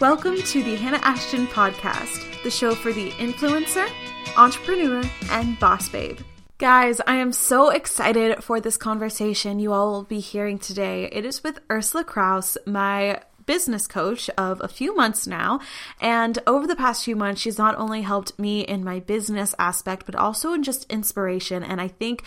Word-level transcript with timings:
Welcome 0.00 0.40
to 0.40 0.62
the 0.62 0.76
Hannah 0.76 1.00
Ashton 1.02 1.46
Podcast, 1.48 2.42
the 2.42 2.50
show 2.50 2.74
for 2.74 2.90
the 2.90 3.10
influencer, 3.10 3.86
entrepreneur, 4.34 5.02
and 5.30 5.58
boss 5.58 5.90
babe. 5.90 6.18
Guys, 6.56 7.02
I 7.06 7.16
am 7.16 7.32
so 7.32 7.68
excited 7.68 8.42
for 8.42 8.60
this 8.60 8.78
conversation 8.78 9.58
you 9.58 9.74
all 9.74 9.92
will 9.92 10.04
be 10.04 10.20
hearing 10.20 10.58
today. 10.58 11.04
It 11.12 11.26
is 11.26 11.44
with 11.44 11.60
Ursula 11.70 12.02
Krause, 12.02 12.56
my 12.64 13.20
business 13.46 13.86
coach 13.86 14.28
of 14.30 14.60
a 14.60 14.68
few 14.68 14.94
months 14.94 15.26
now. 15.26 15.60
And 16.00 16.38
over 16.46 16.66
the 16.66 16.76
past 16.76 17.04
few 17.04 17.16
months, 17.16 17.40
she's 17.40 17.58
not 17.58 17.76
only 17.76 18.02
helped 18.02 18.38
me 18.38 18.60
in 18.60 18.84
my 18.84 19.00
business 19.00 19.54
aspect, 19.58 20.06
but 20.06 20.14
also 20.14 20.52
in 20.52 20.62
just 20.62 20.90
inspiration. 20.90 21.62
And 21.62 21.80
I 21.80 21.88
think 21.88 22.22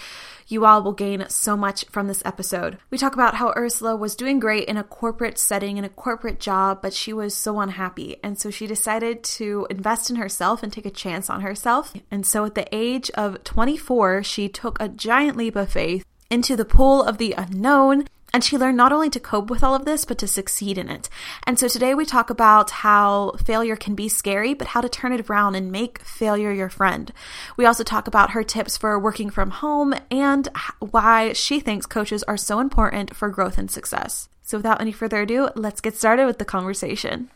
you 0.48 0.66
all 0.66 0.84
will 0.84 0.94
gain 0.94 1.26
so 1.30 1.56
much 1.56 1.86
from 1.90 2.08
this 2.08 2.22
episode. 2.26 2.78
We 2.90 2.98
talk 2.98 3.14
about 3.14 3.36
how 3.36 3.54
Ursula 3.56 3.96
was 3.96 4.16
doing 4.16 4.40
great 4.40 4.68
in 4.68 4.78
a 4.78 4.84
corporate 4.84 5.38
setting, 5.38 5.78
in 5.78 5.84
a 5.84 5.90
corporate 5.90 6.40
job, 6.40 6.82
but 6.82 6.94
she 6.94 7.14
was 7.14 7.36
so 7.36 7.60
unhappy. 7.60 8.18
And 8.24 8.40
so 8.40 8.52
she 8.52 8.68
decided 8.68 9.24
to 9.24 9.68
invest 9.70 10.10
in 10.10 10.18
herself 10.18 10.64
and 10.64 10.72
take 10.72 10.86
a 10.86 10.92
chance 10.92 11.30
on 11.30 11.42
herself. 11.42 11.94
And 12.12 12.26
so 12.26 12.46
at 12.46 12.56
the 12.56 12.68
age 12.72 13.10
of 13.12 13.44
24, 13.44 14.24
she 14.24 14.50
took 14.50 14.80
a 14.80 14.90
giant 14.90 15.38
leap 15.38 15.56
of 15.56 15.72
faith 15.72 16.06
into 16.30 16.56
the 16.56 16.66
pool 16.66 17.04
of 17.04 17.18
the 17.18 17.34
unknown 17.38 18.08
and 18.34 18.44
she 18.44 18.58
learned 18.58 18.76
not 18.76 18.92
only 18.92 19.12
to 19.12 19.20
cope 19.20 19.52
with 19.52 19.64
all 19.64 19.76
of 19.76 19.86
this, 19.86 20.06
but 20.06 20.18
to 20.18 20.28
succeed 20.28 20.80
in 20.80 20.90
it. 20.90 21.08
And 21.46 21.60
so 21.60 21.68
today 21.68 21.94
we 21.94 22.04
talk 22.04 22.32
about 22.32 22.72
how 22.72 23.34
failure 23.44 23.76
can 23.76 23.94
be 23.94 24.10
scary, 24.10 24.56
but 24.56 24.70
how 24.70 24.82
to 24.82 24.90
turn 24.90 25.14
it 25.14 25.30
around 25.30 25.54
and 25.54 25.72
make 25.72 26.00
failure 26.00 26.52
your 26.52 26.70
friend. 26.70 27.14
We 27.58 27.68
also 27.68 27.84
talk 27.84 28.08
about 28.08 28.32
her 28.32 28.44
tips 28.44 28.76
for 28.76 28.98
working 28.98 29.30
from 29.30 29.52
home 29.52 29.94
and 30.10 30.50
why 30.80 31.34
she 31.34 31.60
thinks 31.60 31.86
coaches 31.86 32.24
are 32.24 32.38
so 32.38 32.60
important 32.60 33.16
for 33.16 33.30
growth 33.30 33.60
and 33.60 33.70
success. 33.70 34.30
So 34.42 34.58
without 34.58 34.82
any 34.82 34.92
further 34.92 35.22
ado, 35.22 35.50
let's 35.56 35.80
get 35.80 35.96
started 35.96 36.26
with 36.26 36.40
the 36.40 36.46
conversation. 36.46 37.30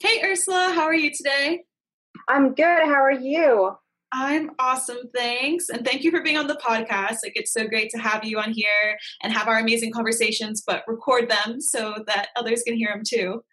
Hey, 0.00 0.22
Ursula, 0.24 0.72
how 0.74 0.82
are 0.82 0.94
you 0.94 1.12
today? 1.14 1.64
I'm 2.28 2.52
good. 2.54 2.64
How 2.64 3.02
are 3.02 3.12
you? 3.12 3.76
I'm 4.18 4.52
awesome, 4.58 5.10
thanks. 5.14 5.68
And 5.68 5.84
thank 5.84 6.02
you 6.02 6.10
for 6.10 6.22
being 6.22 6.38
on 6.38 6.46
the 6.46 6.58
podcast. 6.66 7.18
Like 7.22 7.34
it's 7.34 7.52
so 7.52 7.66
great 7.66 7.90
to 7.90 7.98
have 7.98 8.24
you 8.24 8.38
on 8.38 8.50
here 8.50 8.98
and 9.22 9.30
have 9.30 9.46
our 9.46 9.58
amazing 9.58 9.92
conversations, 9.92 10.62
but 10.66 10.84
record 10.88 11.28
them 11.28 11.60
so 11.60 12.02
that 12.06 12.28
others 12.34 12.62
can 12.62 12.76
hear 12.76 12.88
them 12.94 13.02
too. 13.06 13.44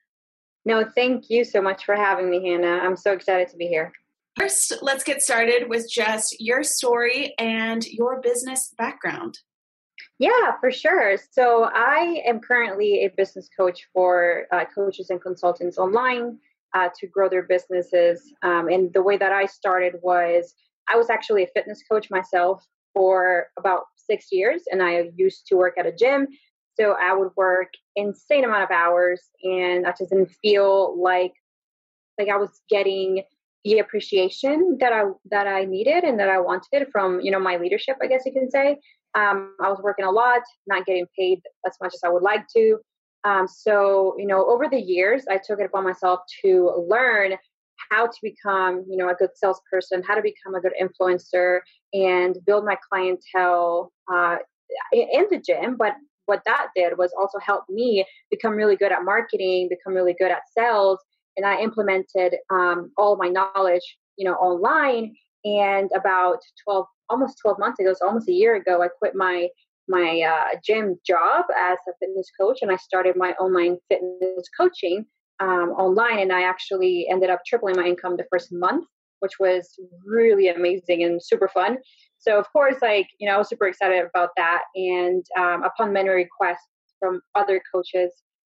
No, 0.64 0.86
thank 0.96 1.30
you 1.30 1.44
so 1.44 1.62
much 1.62 1.84
for 1.84 1.96
having 1.96 2.30
me, 2.30 2.50
Hannah. 2.50 2.78
I'm 2.82 2.96
so 2.96 3.12
excited 3.12 3.50
to 3.50 3.58
be 3.58 3.68
here. 3.68 3.92
First, 4.40 4.76
let's 4.82 5.04
get 5.04 5.22
started 5.22 5.68
with 5.68 5.92
just 5.92 6.40
your 6.40 6.64
story 6.64 7.36
and 7.38 7.86
your 7.86 8.22
business 8.22 8.74
background. 8.78 9.40
Yeah, 10.18 10.54
for 10.62 10.72
sure. 10.72 11.18
So, 11.32 11.66
I 11.66 12.22
am 12.26 12.40
currently 12.40 13.04
a 13.04 13.10
business 13.10 13.50
coach 13.56 13.86
for 13.94 14.46
uh, 14.52 14.64
coaches 14.74 15.10
and 15.10 15.22
consultants 15.22 15.78
online 15.78 16.40
uh, 16.74 16.90
to 17.00 17.08
grow 17.08 17.30
their 17.30 17.44
businesses. 17.44 18.22
Um, 18.42 18.68
and 18.70 18.92
the 18.94 19.04
way 19.04 19.18
that 19.18 19.32
I 19.32 19.46
started 19.46 19.96
was 20.02 20.54
I 20.92 20.98
was 20.98 21.10
actually 21.10 21.44
a 21.44 21.48
fitness 21.54 21.82
coach 21.90 22.10
myself 22.10 22.66
for 22.94 23.48
about 23.58 23.84
six 23.96 24.28
years, 24.32 24.64
and 24.72 24.82
I 24.82 25.10
used 25.16 25.48
to 25.48 25.56
work 25.56 25.76
at 25.78 25.86
a 25.86 25.92
gym. 25.92 26.28
So 26.80 26.96
I 27.00 27.14
would 27.14 27.30
work 27.38 27.70
insane 27.96 28.44
amount 28.44 28.64
of 28.64 28.72
hours, 28.72 29.22
and 29.44 29.86
I 29.86 29.92
just 29.92 30.10
didn't 30.10 30.32
feel 30.42 31.02
like 31.02 31.34
like 32.20 32.30
I 32.30 32.38
was 32.38 32.62
getting 32.70 33.24
the 33.64 33.80
appreciation 33.80 34.78
that 34.80 34.92
I 34.92 35.04
that 35.32 35.48
I 35.48 35.66
needed 35.66 36.04
and 36.04 36.20
that 36.20 36.30
I 36.30 36.40
wanted 36.40 36.88
from 36.92 37.22
you 37.22 37.32
know 37.32 37.40
my 37.40 37.58
leadership. 37.58 37.98
I 38.02 38.08
guess 38.08 38.24
you 38.26 38.34
can 38.34 38.50
say. 38.50 38.78
Um, 39.16 39.56
I 39.62 39.70
was 39.70 39.80
working 39.84 40.06
a 40.06 40.12
lot, 40.12 40.42
not 40.66 40.88
getting 40.88 41.06
paid 41.18 41.40
as 41.68 41.74
much 41.80 41.94
as 41.94 42.00
I 42.04 42.10
would 42.10 42.24
like 42.24 42.48
to. 42.56 42.80
Um, 43.26 43.48
so, 43.48 44.16
you 44.18 44.28
know, 44.28 44.46
over 44.50 44.68
the 44.70 44.80
years, 44.80 45.24
I 45.30 45.40
took 45.44 45.60
it 45.60 45.66
upon 45.66 45.84
myself 45.84 46.22
to 46.44 46.86
learn 46.90 47.36
how 47.92 48.08
to 48.08 48.18
become, 48.22 48.86
you 48.90 48.98
know, 48.98 49.10
a 49.10 49.16
good 49.16 49.30
salesperson, 49.36 50.04
how 50.08 50.16
to 50.16 50.22
become 50.22 50.56
a 50.56 50.62
good 50.62 50.74
influencer, 50.82 51.60
and 51.94 52.38
build 52.46 52.66
my 52.66 52.78
clientele 52.90 53.92
uh, 54.12 54.38
in 54.92 55.26
the 55.30 55.40
gym. 55.40 55.76
But 55.78 55.94
what 56.26 56.42
that 56.46 56.68
did 56.76 56.98
was 56.98 57.14
also 57.18 57.38
help 57.40 57.64
me 57.70 58.06
become 58.32 58.54
really 58.54 58.76
good 58.76 58.92
at 58.92 59.04
marketing, 59.04 59.70
become 59.70 59.94
really 59.94 60.16
good 60.18 60.32
at 60.32 60.42
sales, 60.58 61.00
and 61.38 61.46
I 61.46 61.60
implemented 61.62 62.36
um, 62.50 62.92
all 62.98 63.18
my 63.18 63.28
knowledge, 63.28 63.98
you 64.18 64.26
know, 64.26 64.36
online. 64.36 65.16
And 65.46 65.92
about 65.94 66.40
12, 66.64 66.86
almost 67.10 67.38
12 67.42 67.60
months 67.60 67.80
ago, 67.80 67.94
so 67.94 68.08
almost 68.08 68.30
a 68.30 68.34
year 68.34 68.56
ago, 68.56 68.82
I 68.82 68.88
quit 68.88 69.14
my 69.14 69.50
my 69.88 70.22
uh, 70.22 70.58
gym 70.66 70.98
job 71.06 71.46
as 71.58 71.78
a 71.88 71.94
fitness 72.00 72.30
coach 72.40 72.60
and 72.62 72.72
I 72.72 72.78
started 72.78 73.16
my 73.16 73.32
online 73.34 73.78
fitness 73.90 74.48
coaching 74.58 75.06
um, 75.40 75.70
online. 75.78 76.20
And 76.20 76.32
I 76.32 76.44
actually 76.44 77.08
ended 77.10 77.30
up 77.30 77.42
tripling 77.46 77.76
my 77.76 77.86
income 77.86 78.16
the 78.18 78.26
first 78.32 78.50
month, 78.52 78.86
which 79.20 79.34
was 79.40 79.78
really 80.06 80.50
amazing 80.50 81.04
and 81.04 81.22
super 81.22 81.48
fun. 81.48 81.78
So, 82.18 82.40
of 82.40 82.46
course, 82.54 82.78
like, 82.82 83.08
you 83.20 83.28
know, 83.28 83.36
I 83.36 83.38
was 83.38 83.50
super 83.50 83.68
excited 83.68 84.06
about 84.06 84.30
that. 84.38 84.64
And 84.76 85.26
um, 85.38 85.64
upon 85.64 85.92
many 85.92 86.10
requests 86.10 86.68
from 87.00 87.22
other 87.36 87.62
coaches, 87.74 88.12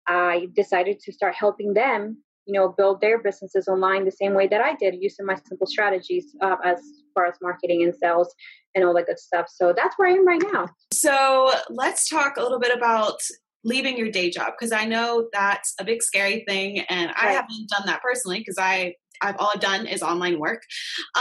I 0.08 0.48
decided 0.56 1.00
to 1.00 1.14
start 1.14 1.36
helping 1.36 1.74
them 1.74 2.18
you 2.46 2.54
know 2.54 2.74
build 2.78 3.00
their 3.00 3.22
businesses 3.22 3.68
online 3.68 4.04
the 4.04 4.12
same 4.12 4.34
way 4.34 4.48
that 4.48 4.62
i 4.62 4.76
did 4.76 4.96
using 5.00 5.26
my 5.26 5.36
simple 5.48 5.66
strategies 5.66 6.36
uh, 6.42 6.58
as 6.64 6.80
far 7.14 7.26
as 7.26 7.36
marketing 7.42 7.84
and 7.84 7.96
sales 7.96 8.34
and 8.76 8.84
all 8.84 8.94
that 8.94 9.06
good 9.06 9.20
stuff 9.20 9.48
so 9.54 9.74
that's 9.76 9.98
where 9.98 10.10
i 10.10 10.14
am 10.14 10.28
right 10.28 10.44
now 10.52 10.68
so 10.92 11.52
let's 11.70 12.10
talk 12.10 12.38
a 12.38 12.42
little 12.42 12.60
bit 12.60 12.76
about 12.76 13.20
leaving 13.64 13.98
your 13.98 14.10
day 14.10 14.30
job 14.30 14.54
because 14.58 14.72
i 14.72 14.86
know 14.86 15.28
that's 15.34 15.74
a 15.80 15.84
big 15.84 16.02
scary 16.02 16.44
thing 16.48 16.80
and 16.82 17.08
right. 17.08 17.18
i 17.18 17.32
haven't 17.32 17.70
done 17.70 17.86
that 17.86 18.02
personally 18.02 18.40
because 18.40 18.58
i 18.60 18.94
I've 19.22 19.36
all 19.40 19.52
I've 19.54 19.62
done 19.62 19.86
is 19.86 20.04
online 20.04 20.38
work. 20.38 20.64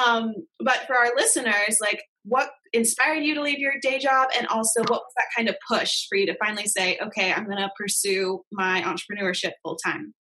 Um, 0.05 0.35
but 0.59 0.81
for 0.89 0.97
our 0.97 1.13
listeners, 1.15 1.79
like 1.81 2.03
what 2.25 2.51
inspired 2.73 3.23
you 3.23 3.35
to 3.35 3.43
leave 3.43 3.59
your 3.59 3.75
day 3.81 3.99
job 3.99 4.29
and 4.37 4.47
also 4.49 4.81
what 4.81 5.03
was 5.03 5.13
that 5.17 5.27
kind 5.37 5.49
of 5.49 5.57
push 5.69 6.07
for 6.09 6.17
you 6.17 6.27
to 6.27 6.37
finally 6.43 6.67
say 6.67 6.99
okay 7.03 7.33
i'm 7.33 7.45
going 7.45 7.57
to 7.57 7.71
pursue 7.77 8.41
my 8.53 8.83
entrepreneurship 8.83 9.53
full 9.63 9.77
time 9.77 10.15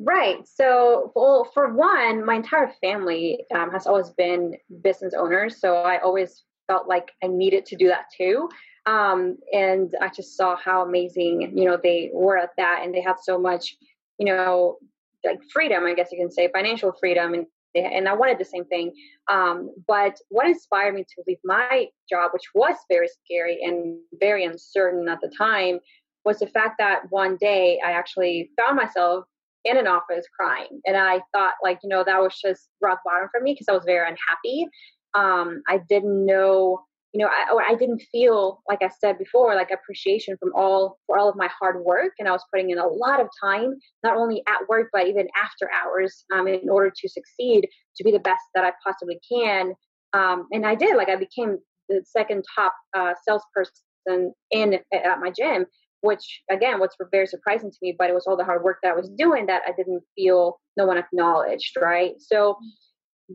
Right. 0.00 0.46
So, 0.46 1.10
well, 1.16 1.50
for 1.52 1.74
one, 1.74 2.24
my 2.24 2.36
entire 2.36 2.70
family 2.80 3.44
um, 3.52 3.72
has 3.72 3.84
always 3.84 4.10
been 4.10 4.54
business 4.80 5.12
owners. 5.12 5.60
So 5.60 5.74
I 5.74 5.98
always 5.98 6.44
felt 6.68 6.88
like 6.88 7.10
I 7.22 7.26
needed 7.26 7.66
to 7.66 7.76
do 7.76 7.88
that 7.88 8.04
too. 8.16 8.48
Um, 8.86 9.36
and 9.52 9.92
I 10.00 10.08
just 10.08 10.36
saw 10.36 10.56
how 10.56 10.82
amazing, 10.82 11.52
you 11.56 11.64
know, 11.64 11.78
they 11.82 12.10
were 12.12 12.38
at 12.38 12.50
that 12.56 12.82
and 12.84 12.94
they 12.94 13.02
had 13.02 13.16
so 13.20 13.38
much, 13.38 13.76
you 14.18 14.26
know, 14.26 14.78
like 15.24 15.40
freedom, 15.52 15.84
I 15.84 15.94
guess 15.94 16.12
you 16.12 16.18
can 16.18 16.30
say, 16.30 16.48
financial 16.54 16.92
freedom. 16.92 17.34
And, 17.34 17.46
and 17.74 18.08
I 18.08 18.14
wanted 18.14 18.38
the 18.38 18.44
same 18.44 18.64
thing. 18.64 18.92
Um, 19.30 19.74
but 19.86 20.16
what 20.28 20.46
inspired 20.46 20.94
me 20.94 21.02
to 21.02 21.22
leave 21.26 21.38
my 21.44 21.86
job, 22.08 22.30
which 22.32 22.48
was 22.54 22.76
very 22.88 23.08
scary 23.24 23.58
and 23.62 23.98
very 24.20 24.44
uncertain 24.44 25.08
at 25.08 25.20
the 25.20 25.32
time, 25.36 25.80
was 26.24 26.38
the 26.38 26.46
fact 26.46 26.76
that 26.78 27.02
one 27.10 27.36
day 27.36 27.80
I 27.84 27.90
actually 27.92 28.50
found 28.58 28.76
myself 28.76 29.24
in 29.64 29.76
an 29.76 29.86
office 29.86 30.26
crying. 30.34 30.80
And 30.86 30.96
I 30.96 31.20
thought, 31.32 31.54
like, 31.62 31.78
you 31.82 31.88
know, 31.88 32.04
that 32.04 32.20
was 32.20 32.38
just 32.40 32.68
rock 32.80 33.00
bottom 33.04 33.28
for 33.30 33.40
me 33.40 33.52
because 33.52 33.66
I 33.68 33.72
was 33.72 33.84
very 33.84 34.08
unhappy. 34.08 34.66
Um, 35.14 35.62
I 35.68 35.80
didn't 35.88 36.26
know, 36.26 36.80
you 37.12 37.24
know, 37.24 37.28
I, 37.28 37.72
I 37.72 37.74
didn't 37.74 38.02
feel, 38.12 38.62
like 38.68 38.82
I 38.82 38.90
said 39.00 39.18
before, 39.18 39.54
like 39.54 39.70
appreciation 39.70 40.36
from 40.38 40.52
all 40.54 40.98
for 41.06 41.18
all 41.18 41.28
of 41.28 41.36
my 41.36 41.48
hard 41.58 41.84
work. 41.84 42.12
And 42.18 42.28
I 42.28 42.32
was 42.32 42.44
putting 42.52 42.70
in 42.70 42.78
a 42.78 42.86
lot 42.86 43.20
of 43.20 43.28
time, 43.42 43.74
not 44.02 44.16
only 44.16 44.42
at 44.46 44.68
work, 44.68 44.88
but 44.92 45.06
even 45.06 45.26
after 45.40 45.70
hours 45.72 46.24
um, 46.34 46.46
in 46.46 46.68
order 46.70 46.92
to 46.94 47.08
succeed, 47.08 47.66
to 47.96 48.04
be 48.04 48.12
the 48.12 48.18
best 48.18 48.42
that 48.54 48.64
I 48.64 48.72
possibly 48.84 49.18
can. 49.30 49.72
Um, 50.12 50.46
and 50.52 50.66
I 50.66 50.74
did, 50.74 50.96
like, 50.96 51.08
I 51.08 51.16
became 51.16 51.58
the 51.88 52.02
second 52.06 52.44
top 52.54 52.74
uh, 52.96 53.14
salesperson 53.26 54.32
in 54.50 54.74
at 54.92 55.20
my 55.20 55.30
gym 55.36 55.66
which 56.00 56.42
again 56.50 56.78
was 56.78 56.90
very 57.10 57.26
surprising 57.26 57.70
to 57.70 57.76
me 57.82 57.94
but 57.98 58.08
it 58.08 58.14
was 58.14 58.26
all 58.26 58.36
the 58.36 58.44
hard 58.44 58.62
work 58.62 58.78
that 58.82 58.92
i 58.92 58.94
was 58.94 59.10
doing 59.16 59.46
that 59.46 59.62
i 59.66 59.72
didn't 59.76 60.02
feel 60.14 60.60
no 60.76 60.86
one 60.86 60.98
acknowledged 60.98 61.76
right 61.80 62.14
so 62.18 62.56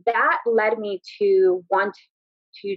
that 0.06 0.38
led 0.46 0.78
me 0.78 1.00
to 1.18 1.64
want 1.70 1.96
to 2.62 2.76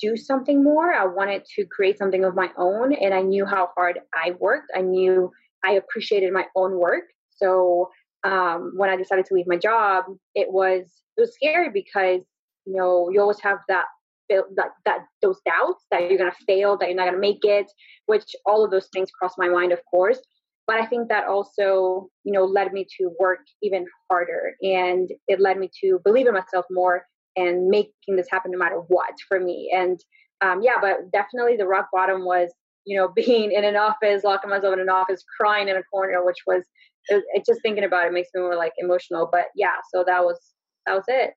do 0.00 0.16
something 0.16 0.62
more. 0.62 0.92
I 0.92 1.06
wanted 1.06 1.44
to 1.56 1.66
create 1.66 1.98
something 1.98 2.24
of 2.24 2.34
my 2.34 2.50
own 2.56 2.92
and 2.92 3.12
i 3.12 3.20
knew 3.20 3.44
how 3.44 3.70
hard 3.76 3.98
i 4.14 4.32
worked. 4.38 4.70
I 4.74 4.82
knew 4.82 5.30
i 5.64 5.72
appreciated 5.72 6.32
my 6.32 6.46
own 6.54 6.78
work. 6.78 7.04
So 7.30 7.90
um, 8.24 8.72
when 8.76 8.90
i 8.90 8.96
decided 8.96 9.26
to 9.26 9.34
leave 9.34 9.46
my 9.46 9.56
job 9.56 10.04
it 10.34 10.50
was 10.50 10.82
it 11.16 11.20
was 11.20 11.34
scary 11.34 11.70
because 11.70 12.22
you 12.64 12.74
know 12.76 13.10
you 13.10 13.20
always 13.20 13.40
have 13.40 13.58
that 13.68 13.84
that, 14.28 14.70
that 14.84 14.98
those 15.22 15.40
doubts 15.46 15.84
that 15.90 16.02
you're 16.02 16.18
going 16.18 16.30
to 16.30 16.44
fail, 16.44 16.76
that 16.76 16.88
you're 16.88 16.96
not 16.96 17.04
going 17.04 17.14
to 17.14 17.20
make 17.20 17.44
it, 17.44 17.70
which 18.06 18.34
all 18.46 18.64
of 18.64 18.70
those 18.70 18.88
things 18.92 19.10
cross 19.10 19.34
my 19.38 19.48
mind, 19.48 19.72
of 19.72 19.80
course. 19.90 20.20
But 20.68 20.76
I 20.76 20.86
think 20.86 21.08
that 21.08 21.26
also, 21.26 22.08
you 22.24 22.32
know, 22.32 22.44
led 22.44 22.72
me 22.72 22.86
to 22.98 23.10
work 23.18 23.40
even 23.62 23.86
harder, 24.10 24.54
and 24.62 25.10
it 25.26 25.40
led 25.40 25.58
me 25.58 25.70
to 25.82 25.98
believe 26.04 26.26
in 26.28 26.34
myself 26.34 26.66
more 26.70 27.04
and 27.36 27.68
making 27.68 28.16
this 28.16 28.28
happen 28.30 28.50
no 28.50 28.58
matter 28.58 28.82
what 28.88 29.14
for 29.26 29.40
me. 29.40 29.72
And 29.74 29.98
um, 30.40 30.60
yeah, 30.62 30.74
but 30.80 31.10
definitely 31.10 31.56
the 31.56 31.66
rock 31.66 31.88
bottom 31.92 32.24
was, 32.24 32.52
you 32.84 32.98
know, 32.98 33.08
being 33.16 33.50
in 33.50 33.64
an 33.64 33.76
office, 33.76 34.24
locking 34.24 34.50
myself 34.50 34.74
in 34.74 34.80
an 34.80 34.90
office, 34.90 35.24
crying 35.40 35.68
in 35.68 35.76
a 35.76 35.82
corner, 35.84 36.24
which 36.24 36.42
was 36.46 36.64
it, 37.08 37.24
it, 37.34 37.46
just 37.46 37.62
thinking 37.62 37.84
about 37.84 38.06
it 38.06 38.12
makes 38.12 38.28
me 38.34 38.42
more 38.42 38.56
like 38.56 38.72
emotional. 38.78 39.28
But 39.30 39.46
yeah, 39.56 39.76
so 39.92 40.04
that 40.06 40.22
was 40.22 40.38
that 40.86 40.94
was 40.94 41.04
it. 41.08 41.32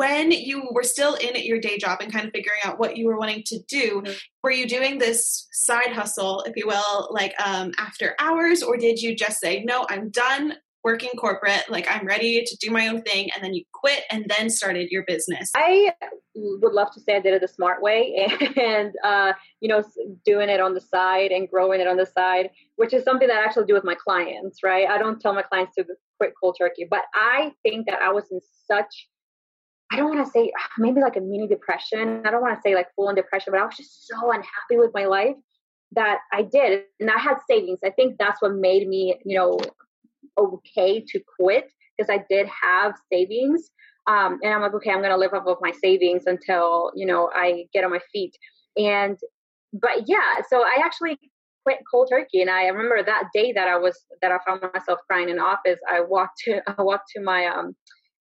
When 0.00 0.30
you 0.30 0.66
were 0.72 0.82
still 0.82 1.12
in 1.16 1.36
at 1.36 1.44
your 1.44 1.60
day 1.60 1.76
job 1.76 1.98
and 2.00 2.10
kind 2.10 2.24
of 2.24 2.32
figuring 2.32 2.60
out 2.64 2.78
what 2.78 2.96
you 2.96 3.06
were 3.06 3.18
wanting 3.18 3.42
to 3.48 3.58
do, 3.68 4.00
mm-hmm. 4.00 4.12
were 4.42 4.50
you 4.50 4.66
doing 4.66 4.96
this 4.96 5.46
side 5.52 5.92
hustle, 5.92 6.42
if 6.46 6.56
you 6.56 6.66
will, 6.66 7.10
like 7.10 7.34
um, 7.38 7.72
after 7.76 8.14
hours, 8.18 8.62
or 8.62 8.78
did 8.78 9.02
you 9.02 9.14
just 9.14 9.40
say, 9.40 9.62
"No, 9.62 9.84
I'm 9.90 10.08
done 10.08 10.54
working 10.82 11.10
corporate 11.18 11.64
like 11.68 11.86
i'm 11.90 12.06
ready 12.06 12.42
to 12.42 12.56
do 12.56 12.70
my 12.70 12.88
own 12.88 13.02
thing 13.02 13.28
and 13.34 13.44
then 13.44 13.52
you 13.52 13.62
quit 13.74 14.04
and 14.10 14.24
then 14.28 14.48
started 14.48 14.88
your 14.90 15.04
business 15.06 15.50
i 15.54 15.92
would 16.34 16.72
love 16.72 16.90
to 16.90 17.00
say 17.00 17.16
i 17.16 17.20
did 17.20 17.34
it 17.34 17.42
the 17.42 17.48
smart 17.48 17.82
way 17.82 18.26
and 18.56 18.94
uh, 19.04 19.34
you 19.60 19.68
know 19.68 19.84
doing 20.24 20.48
it 20.48 20.58
on 20.58 20.72
the 20.72 20.80
side 20.80 21.32
and 21.32 21.50
growing 21.50 21.82
it 21.82 21.86
on 21.86 21.98
the 21.98 22.06
side 22.06 22.48
which 22.76 22.94
is 22.94 23.04
something 23.04 23.28
that 23.28 23.36
i 23.36 23.44
actually 23.44 23.66
do 23.66 23.74
with 23.74 23.84
my 23.84 23.94
clients 23.94 24.60
right 24.64 24.88
i 24.88 24.96
don't 24.96 25.20
tell 25.20 25.34
my 25.34 25.42
clients 25.42 25.74
to 25.74 25.84
quit 26.18 26.32
cold 26.42 26.56
turkey 26.58 26.86
but 26.88 27.02
i 27.14 27.52
think 27.62 27.86
that 27.86 28.00
i 28.00 28.10
was 28.10 28.24
in 28.30 28.40
such 28.66 29.06
I 29.90 29.96
don't 29.96 30.14
want 30.14 30.24
to 30.24 30.30
say 30.30 30.52
maybe 30.78 31.00
like 31.00 31.16
a 31.16 31.20
mini 31.20 31.48
depression. 31.48 32.22
I 32.24 32.30
don't 32.30 32.40
want 32.40 32.54
to 32.54 32.60
say 32.62 32.74
like 32.74 32.86
full 32.94 33.08
on 33.08 33.14
depression, 33.14 33.52
but 33.52 33.60
I 33.60 33.64
was 33.64 33.76
just 33.76 34.06
so 34.06 34.30
unhappy 34.30 34.76
with 34.76 34.92
my 34.94 35.06
life 35.06 35.34
that 35.92 36.18
I 36.32 36.42
did. 36.42 36.84
And 37.00 37.10
I 37.10 37.18
had 37.18 37.38
savings. 37.48 37.80
I 37.84 37.90
think 37.90 38.16
that's 38.18 38.40
what 38.40 38.54
made 38.54 38.86
me, 38.86 39.16
you 39.24 39.36
know, 39.36 39.58
okay 40.38 41.04
to 41.08 41.20
quit 41.38 41.70
because 41.96 42.08
I 42.10 42.24
did 42.30 42.48
have 42.62 42.94
savings. 43.12 43.70
Um, 44.06 44.38
and 44.42 44.54
I'm 44.54 44.62
like, 44.62 44.74
okay, 44.74 44.90
I'm 44.90 45.00
going 45.00 45.10
to 45.10 45.16
live 45.16 45.34
off 45.34 45.46
of 45.46 45.58
my 45.60 45.72
savings 45.72 46.24
until, 46.26 46.92
you 46.94 47.06
know, 47.06 47.30
I 47.34 47.66
get 47.72 47.84
on 47.84 47.90
my 47.90 48.00
feet. 48.12 48.36
And, 48.76 49.18
but 49.72 50.06
yeah, 50.08 50.40
so 50.48 50.62
I 50.62 50.78
actually 50.84 51.18
quit 51.64 51.78
cold 51.90 52.08
turkey. 52.10 52.40
And 52.40 52.50
I 52.50 52.66
remember 52.66 53.02
that 53.02 53.24
day 53.34 53.52
that 53.52 53.68
I 53.68 53.76
was, 53.76 53.98
that 54.22 54.32
I 54.32 54.38
found 54.46 54.62
myself 54.72 55.00
crying 55.08 55.28
in 55.28 55.38
office, 55.38 55.78
I 55.90 56.00
walked 56.00 56.38
to, 56.44 56.60
I 56.78 56.82
walked 56.82 57.10
to 57.16 57.20
my, 57.20 57.46
um, 57.46 57.74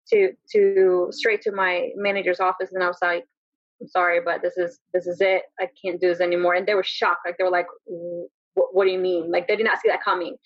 to, 0.08 0.32
to 0.52 1.08
straight 1.10 1.42
to 1.42 1.52
my 1.52 1.90
manager's 1.96 2.40
office. 2.40 2.72
And 2.72 2.82
I 2.82 2.88
was 2.88 2.98
like, 3.02 3.24
I'm 3.80 3.88
sorry, 3.88 4.20
but 4.24 4.42
this 4.42 4.56
is, 4.56 4.80
this 4.92 5.06
is 5.06 5.20
it. 5.20 5.42
I 5.58 5.68
can't 5.82 6.00
do 6.00 6.08
this 6.08 6.20
anymore. 6.20 6.54
And 6.54 6.66
they 6.66 6.74
were 6.74 6.82
shocked. 6.82 7.20
Like 7.24 7.36
they 7.38 7.44
were 7.44 7.50
like, 7.50 7.66
what, 8.54 8.84
do 8.84 8.90
you 8.90 8.98
mean? 8.98 9.30
Like 9.30 9.48
they 9.48 9.56
did 9.56 9.64
not 9.64 9.80
see 9.80 9.88
that 9.88 10.02
coming. 10.02 10.36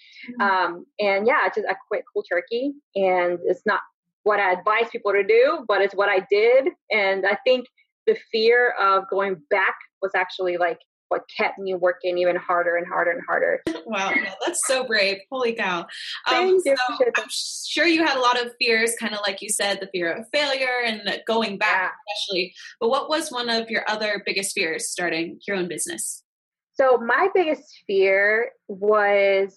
Mm-hmm. 0.40 0.42
Um, 0.42 0.86
and 1.00 1.26
yeah, 1.26 1.48
just 1.54 1.66
I 1.68 1.74
quit 1.88 2.04
cold 2.12 2.26
turkey, 2.28 2.72
and 2.94 3.38
it's 3.44 3.62
not 3.66 3.80
what 4.24 4.40
I 4.40 4.52
advise 4.52 4.88
people 4.90 5.12
to 5.12 5.22
do, 5.24 5.64
but 5.66 5.80
it's 5.80 5.94
what 5.94 6.08
I 6.08 6.26
did. 6.30 6.68
And 6.90 7.26
I 7.26 7.36
think 7.44 7.66
the 8.06 8.16
fear 8.30 8.74
of 8.80 9.04
going 9.10 9.40
back 9.50 9.74
was 10.02 10.12
actually 10.14 10.56
like 10.56 10.78
what 11.14 11.28
kept 11.28 11.61
me 11.61 11.75
working 11.75 12.19
even 12.19 12.34
harder 12.34 12.76
and 12.76 12.87
harder 12.88 13.12
and 13.12 13.22
harder. 13.25 13.62
Wow, 13.87 14.12
that's 14.44 14.66
so 14.66 14.84
brave. 14.84 15.19
Holy 15.31 15.52
cow. 15.52 15.87
Um, 16.26 16.58
so 16.61 16.75
I'm 17.16 17.28
sure 17.31 17.87
you 17.87 18.05
had 18.05 18.16
a 18.16 18.20
lot 18.20 18.44
of 18.44 18.52
fears, 18.58 18.94
kind 18.99 19.14
of 19.14 19.20
like 19.25 19.40
you 19.40 19.49
said, 19.49 19.78
the 19.81 19.88
fear 19.93 20.11
of 20.11 20.26
failure 20.32 20.82
and 20.84 21.02
going 21.26 21.56
back, 21.56 21.93
yeah. 21.93 22.14
especially. 22.16 22.55
But 22.81 22.88
what 22.88 23.08
was 23.08 23.31
one 23.31 23.49
of 23.49 23.70
your 23.70 23.84
other 23.88 24.22
biggest 24.26 24.55
fears 24.55 24.88
starting 24.88 25.38
your 25.46 25.56
own 25.56 25.69
business? 25.69 26.25
So 26.72 26.96
my 26.96 27.28
biggest 27.32 27.82
fear 27.87 28.50
was, 28.67 29.56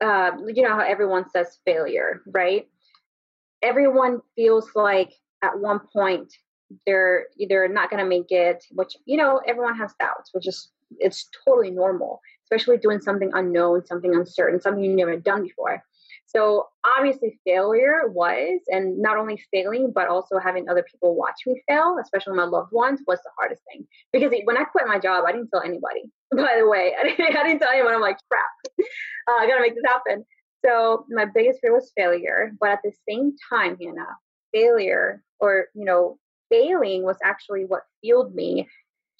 um, 0.00 0.46
you 0.54 0.62
know 0.62 0.76
how 0.76 0.86
everyone 0.86 1.28
says 1.28 1.58
failure, 1.66 2.22
right? 2.26 2.66
Everyone 3.62 4.20
feels 4.36 4.70
like 4.74 5.12
at 5.42 5.58
one 5.58 5.80
point 5.92 6.32
they're 6.86 7.26
either 7.38 7.68
not 7.68 7.90
going 7.90 8.02
to 8.02 8.08
make 8.08 8.30
it, 8.30 8.64
which 8.70 8.96
you 9.04 9.18
know 9.18 9.40
everyone 9.46 9.76
has 9.76 9.92
doubts, 9.98 10.30
which 10.32 10.46
is 10.46 10.70
it's 10.98 11.28
totally 11.44 11.70
normal, 11.70 12.20
especially 12.44 12.78
doing 12.78 13.00
something 13.00 13.30
unknown, 13.34 13.86
something 13.86 14.14
uncertain, 14.14 14.60
something 14.60 14.82
you've 14.82 14.96
never 14.96 15.16
done 15.16 15.42
before. 15.42 15.82
So 16.26 16.68
obviously 16.98 17.38
failure 17.46 18.02
was, 18.06 18.60
and 18.68 18.98
not 18.98 19.16
only 19.16 19.42
failing, 19.50 19.92
but 19.94 20.08
also 20.08 20.38
having 20.38 20.68
other 20.68 20.84
people 20.88 21.16
watch 21.16 21.40
me 21.46 21.62
fail, 21.66 21.96
especially 22.02 22.36
my 22.36 22.44
loved 22.44 22.70
ones, 22.70 23.00
was 23.06 23.18
the 23.24 23.30
hardest 23.38 23.62
thing. 23.72 23.86
Because 24.12 24.30
when 24.44 24.58
I 24.58 24.64
quit 24.64 24.86
my 24.86 24.98
job, 24.98 25.24
I 25.26 25.32
didn't 25.32 25.48
tell 25.48 25.62
anybody. 25.62 26.04
By 26.30 26.56
the 26.58 26.68
way, 26.68 26.92
I 27.00 27.04
didn't, 27.04 27.36
I 27.36 27.44
didn't 27.44 27.60
tell 27.60 27.70
anyone. 27.70 27.94
I'm 27.94 28.02
like, 28.02 28.18
crap, 28.30 28.44
uh, 28.78 29.32
I 29.32 29.46
gotta 29.46 29.62
make 29.62 29.74
this 29.74 29.84
happen. 29.86 30.24
So 30.64 31.06
my 31.08 31.24
biggest 31.24 31.60
fear 31.60 31.72
was 31.72 31.92
failure, 31.96 32.52
but 32.60 32.70
at 32.70 32.80
the 32.84 32.92
same 33.08 33.34
time, 33.48 33.78
Hannah, 33.80 34.16
failure 34.52 35.22
or 35.40 35.66
you 35.74 35.84
know, 35.84 36.18
failing 36.50 37.04
was 37.04 37.16
actually 37.22 37.64
what 37.64 37.82
fueled 38.02 38.34
me 38.34 38.66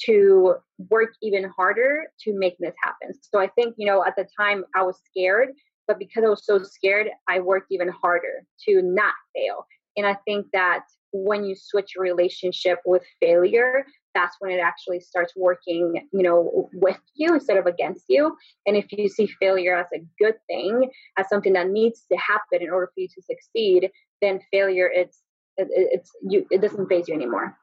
to 0.06 0.54
work 0.90 1.10
even 1.22 1.50
harder 1.56 2.04
to 2.20 2.38
make 2.38 2.56
this 2.58 2.74
happen. 2.82 3.14
So 3.20 3.40
I 3.40 3.48
think, 3.48 3.74
you 3.76 3.86
know, 3.86 4.04
at 4.04 4.16
the 4.16 4.26
time 4.38 4.64
I 4.76 4.82
was 4.82 4.98
scared 5.10 5.50
but 5.88 5.98
because 5.98 6.22
I 6.22 6.28
was 6.28 6.44
so 6.44 6.62
scared, 6.62 7.08
I 7.26 7.40
worked 7.40 7.72
even 7.72 7.88
harder 7.88 8.44
to 8.66 8.82
not 8.82 9.14
fail. 9.34 9.66
And 9.96 10.06
I 10.06 10.16
think 10.26 10.46
that 10.52 10.84
when 11.12 11.42
you 11.42 11.56
switch 11.56 11.94
your 11.96 12.04
relationship 12.04 12.78
with 12.84 13.02
failure, 13.18 13.86
that's 14.14 14.36
when 14.38 14.52
it 14.52 14.60
actually 14.60 15.00
starts 15.00 15.32
working, 15.34 16.06
you 16.12 16.22
know, 16.22 16.68
with 16.74 17.00
you 17.14 17.34
instead 17.34 17.56
of 17.56 17.66
against 17.66 18.04
you. 18.08 18.36
And 18.66 18.76
if 18.76 18.92
you 18.92 19.08
see 19.08 19.26
failure 19.40 19.74
as 19.74 19.86
a 19.94 20.04
good 20.22 20.34
thing, 20.46 20.90
as 21.16 21.28
something 21.28 21.54
that 21.54 21.70
needs 21.70 22.04
to 22.12 22.18
happen 22.18 22.62
in 22.62 22.70
order 22.70 22.90
for 22.94 23.00
you 23.00 23.08
to 23.08 23.22
succeed, 23.22 23.90
then 24.20 24.40
failure 24.52 24.90
it's 24.94 25.22
it's 25.56 26.12
you 26.22 26.46
it 26.50 26.60
doesn't 26.60 26.88
faze 26.88 27.08
you 27.08 27.14
anymore. 27.14 27.56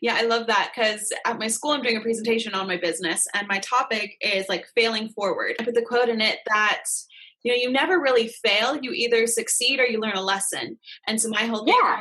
Yeah, 0.00 0.16
I 0.16 0.22
love 0.22 0.46
that 0.46 0.72
because 0.74 1.10
at 1.24 1.38
my 1.38 1.48
school 1.48 1.72
I'm 1.72 1.82
doing 1.82 1.96
a 1.96 2.00
presentation 2.00 2.54
on 2.54 2.66
my 2.66 2.76
business 2.76 3.26
and 3.34 3.48
my 3.48 3.58
topic 3.58 4.16
is 4.20 4.48
like 4.48 4.66
failing 4.74 5.08
forward. 5.10 5.54
I 5.58 5.64
put 5.64 5.74
the 5.74 5.82
quote 5.82 6.08
in 6.08 6.20
it 6.20 6.38
that 6.48 6.84
you 7.42 7.52
know 7.52 7.58
you 7.58 7.70
never 7.70 8.00
really 8.00 8.28
fail 8.28 8.76
you 8.76 8.92
either 8.92 9.26
succeed 9.26 9.78
or 9.78 9.86
you 9.86 10.00
learn 10.00 10.16
a 10.16 10.22
lesson 10.22 10.78
and 11.06 11.20
so 11.20 11.28
my 11.28 11.44
whole 11.44 11.64
thing 11.64 11.78
yeah. 11.80 12.00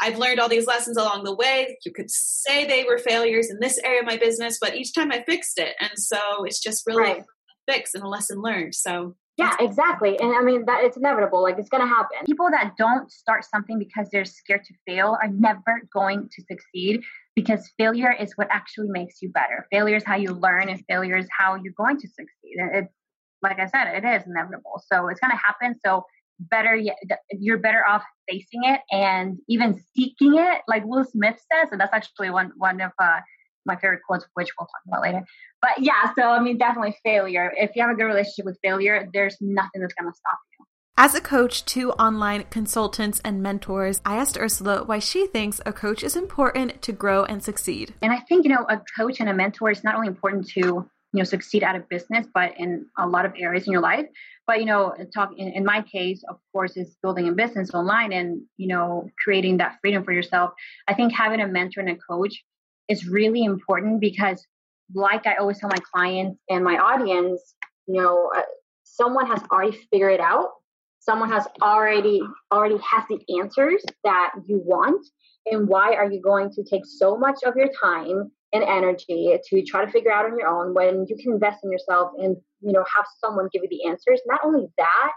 I've 0.00 0.18
learned 0.18 0.40
all 0.40 0.48
these 0.48 0.66
lessons 0.66 0.96
along 0.96 1.24
the 1.24 1.34
way. 1.34 1.78
You 1.84 1.92
could 1.92 2.10
say 2.10 2.66
they 2.66 2.84
were 2.84 2.98
failures 2.98 3.48
in 3.50 3.58
this 3.60 3.78
area 3.78 4.00
of 4.00 4.06
my 4.06 4.16
business, 4.16 4.58
but 4.60 4.74
each 4.74 4.92
time 4.92 5.12
I 5.12 5.22
fixed 5.22 5.58
it. 5.58 5.74
And 5.80 5.92
so 5.94 6.44
it's 6.44 6.60
just 6.60 6.84
really 6.86 7.02
right. 7.02 7.20
a 7.20 7.72
fix 7.72 7.94
and 7.94 8.02
a 8.02 8.08
lesson 8.08 8.42
learned. 8.42 8.74
So 8.74 9.14
yeah, 9.36 9.56
exactly. 9.58 10.18
And 10.20 10.32
I 10.34 10.42
mean 10.42 10.64
that 10.66 10.84
it's 10.84 10.96
inevitable. 10.96 11.42
Like 11.42 11.58
it's 11.58 11.68
gonna 11.68 11.88
happen. 11.88 12.18
People 12.24 12.50
that 12.50 12.74
don't 12.78 13.10
start 13.10 13.44
something 13.44 13.78
because 13.78 14.08
they're 14.12 14.24
scared 14.24 14.64
to 14.64 14.74
fail 14.86 15.16
are 15.20 15.28
never 15.28 15.82
going 15.92 16.28
to 16.32 16.42
succeed 16.42 17.02
because 17.34 17.70
failure 17.76 18.12
is 18.12 18.32
what 18.36 18.48
actually 18.50 18.88
makes 18.88 19.20
you 19.20 19.30
better. 19.30 19.66
Failure 19.72 19.96
is 19.96 20.04
how 20.04 20.16
you 20.16 20.32
learn 20.32 20.68
and 20.68 20.84
failure 20.88 21.16
is 21.16 21.28
how 21.36 21.56
you're 21.56 21.74
going 21.76 21.98
to 21.98 22.08
succeed. 22.08 22.56
It's 22.72 22.92
like 23.42 23.58
I 23.58 23.66
said, 23.66 23.94
it 23.94 24.04
is 24.04 24.26
inevitable. 24.26 24.82
So 24.90 25.08
it's 25.08 25.20
to 25.20 25.26
happen. 25.36 25.74
So 25.84 26.04
better 26.38 26.74
yet, 26.74 26.96
you're 27.30 27.58
better 27.58 27.84
off 27.86 28.02
facing 28.28 28.64
it 28.64 28.80
and 28.90 29.38
even 29.48 29.80
seeking 29.94 30.36
it, 30.36 30.62
like 30.66 30.84
Will 30.84 31.04
Smith 31.04 31.40
says. 31.52 31.68
And 31.70 31.80
that's 31.80 31.92
actually 31.92 32.30
one 32.30 32.52
one 32.56 32.80
of 32.80 32.92
uh, 32.98 33.20
my 33.66 33.76
favorite 33.76 34.00
quotes, 34.06 34.26
which 34.34 34.48
we'll 34.58 34.66
talk 34.66 34.80
about 34.86 35.02
later. 35.02 35.24
But 35.60 35.70
yeah, 35.78 36.12
so 36.14 36.22
I 36.22 36.40
mean, 36.40 36.58
definitely 36.58 36.96
failure. 37.04 37.52
If 37.56 37.72
you 37.74 37.82
have 37.82 37.90
a 37.90 37.94
good 37.94 38.04
relationship 38.04 38.44
with 38.44 38.58
failure, 38.62 39.08
there's 39.12 39.36
nothing 39.40 39.80
that's 39.80 39.94
going 39.94 40.10
to 40.10 40.16
stop 40.16 40.38
you. 40.58 40.66
As 40.96 41.14
a 41.14 41.20
coach 41.20 41.64
to 41.66 41.90
online 41.92 42.44
consultants 42.50 43.20
and 43.24 43.42
mentors, 43.42 44.00
I 44.04 44.16
asked 44.16 44.38
Ursula 44.38 44.84
why 44.84 45.00
she 45.00 45.26
thinks 45.26 45.60
a 45.66 45.72
coach 45.72 46.04
is 46.04 46.14
important 46.14 46.80
to 46.82 46.92
grow 46.92 47.24
and 47.24 47.42
succeed. 47.42 47.94
And 48.00 48.12
I 48.12 48.20
think, 48.20 48.44
you 48.44 48.50
know, 48.54 48.64
a 48.68 48.80
coach 48.96 49.18
and 49.18 49.28
a 49.28 49.34
mentor 49.34 49.72
is 49.72 49.82
not 49.82 49.96
only 49.96 50.06
important 50.06 50.48
to 50.50 50.88
you 51.14 51.20
know 51.20 51.24
succeed 51.24 51.62
out 51.62 51.76
of 51.76 51.88
business 51.88 52.26
but 52.34 52.52
in 52.58 52.86
a 52.98 53.06
lot 53.06 53.24
of 53.24 53.32
areas 53.38 53.66
in 53.66 53.72
your 53.72 53.80
life 53.80 54.06
but 54.46 54.58
you 54.58 54.66
know 54.66 54.92
talk 55.14 55.30
in, 55.38 55.48
in 55.48 55.64
my 55.64 55.80
case 55.80 56.22
of 56.28 56.36
course 56.52 56.76
is 56.76 56.96
building 57.02 57.28
a 57.28 57.32
business 57.32 57.70
online 57.72 58.12
and 58.12 58.42
you 58.56 58.66
know 58.66 59.08
creating 59.22 59.58
that 59.58 59.76
freedom 59.80 60.02
for 60.02 60.12
yourself 60.12 60.50
i 60.88 60.92
think 60.92 61.12
having 61.12 61.40
a 61.40 61.46
mentor 61.46 61.80
and 61.80 61.90
a 61.90 61.96
coach 61.96 62.42
is 62.88 63.08
really 63.08 63.44
important 63.44 64.00
because 64.00 64.46
like 64.94 65.26
i 65.26 65.34
always 65.36 65.58
tell 65.58 65.70
my 65.70 65.82
clients 65.92 66.38
and 66.50 66.62
my 66.62 66.76
audience 66.76 67.54
you 67.86 68.00
know 68.00 68.30
uh, 68.36 68.42
someone 68.84 69.26
has 69.26 69.42
already 69.50 69.76
figured 69.90 70.12
it 70.12 70.20
out. 70.20 70.50
Someone 71.00 71.30
has 71.30 71.46
already 71.60 72.22
already 72.52 72.78
has 72.78 73.04
the 73.10 73.20
answers 73.40 73.82
that 74.04 74.32
you 74.46 74.62
want. 74.64 75.04
And 75.46 75.68
why 75.68 75.94
are 75.94 76.10
you 76.10 76.22
going 76.22 76.50
to 76.52 76.64
take 76.64 76.86
so 76.86 77.16
much 77.16 77.36
of 77.44 77.54
your 77.56 77.68
time 77.82 78.30
and 78.54 78.64
energy 78.64 79.36
to 79.48 79.62
try 79.64 79.84
to 79.84 79.90
figure 79.90 80.12
out 80.12 80.24
on 80.24 80.38
your 80.38 80.48
own 80.48 80.72
when 80.72 81.04
you 81.08 81.16
can 81.16 81.32
invest 81.32 81.58
in 81.64 81.70
yourself 81.70 82.12
and 82.18 82.36
you 82.60 82.72
know 82.72 82.84
have 82.96 83.04
someone 83.22 83.48
give 83.52 83.62
you 83.62 83.68
the 83.68 83.88
answers? 83.88 84.20
Not 84.26 84.40
only 84.44 84.66
that 84.78 85.12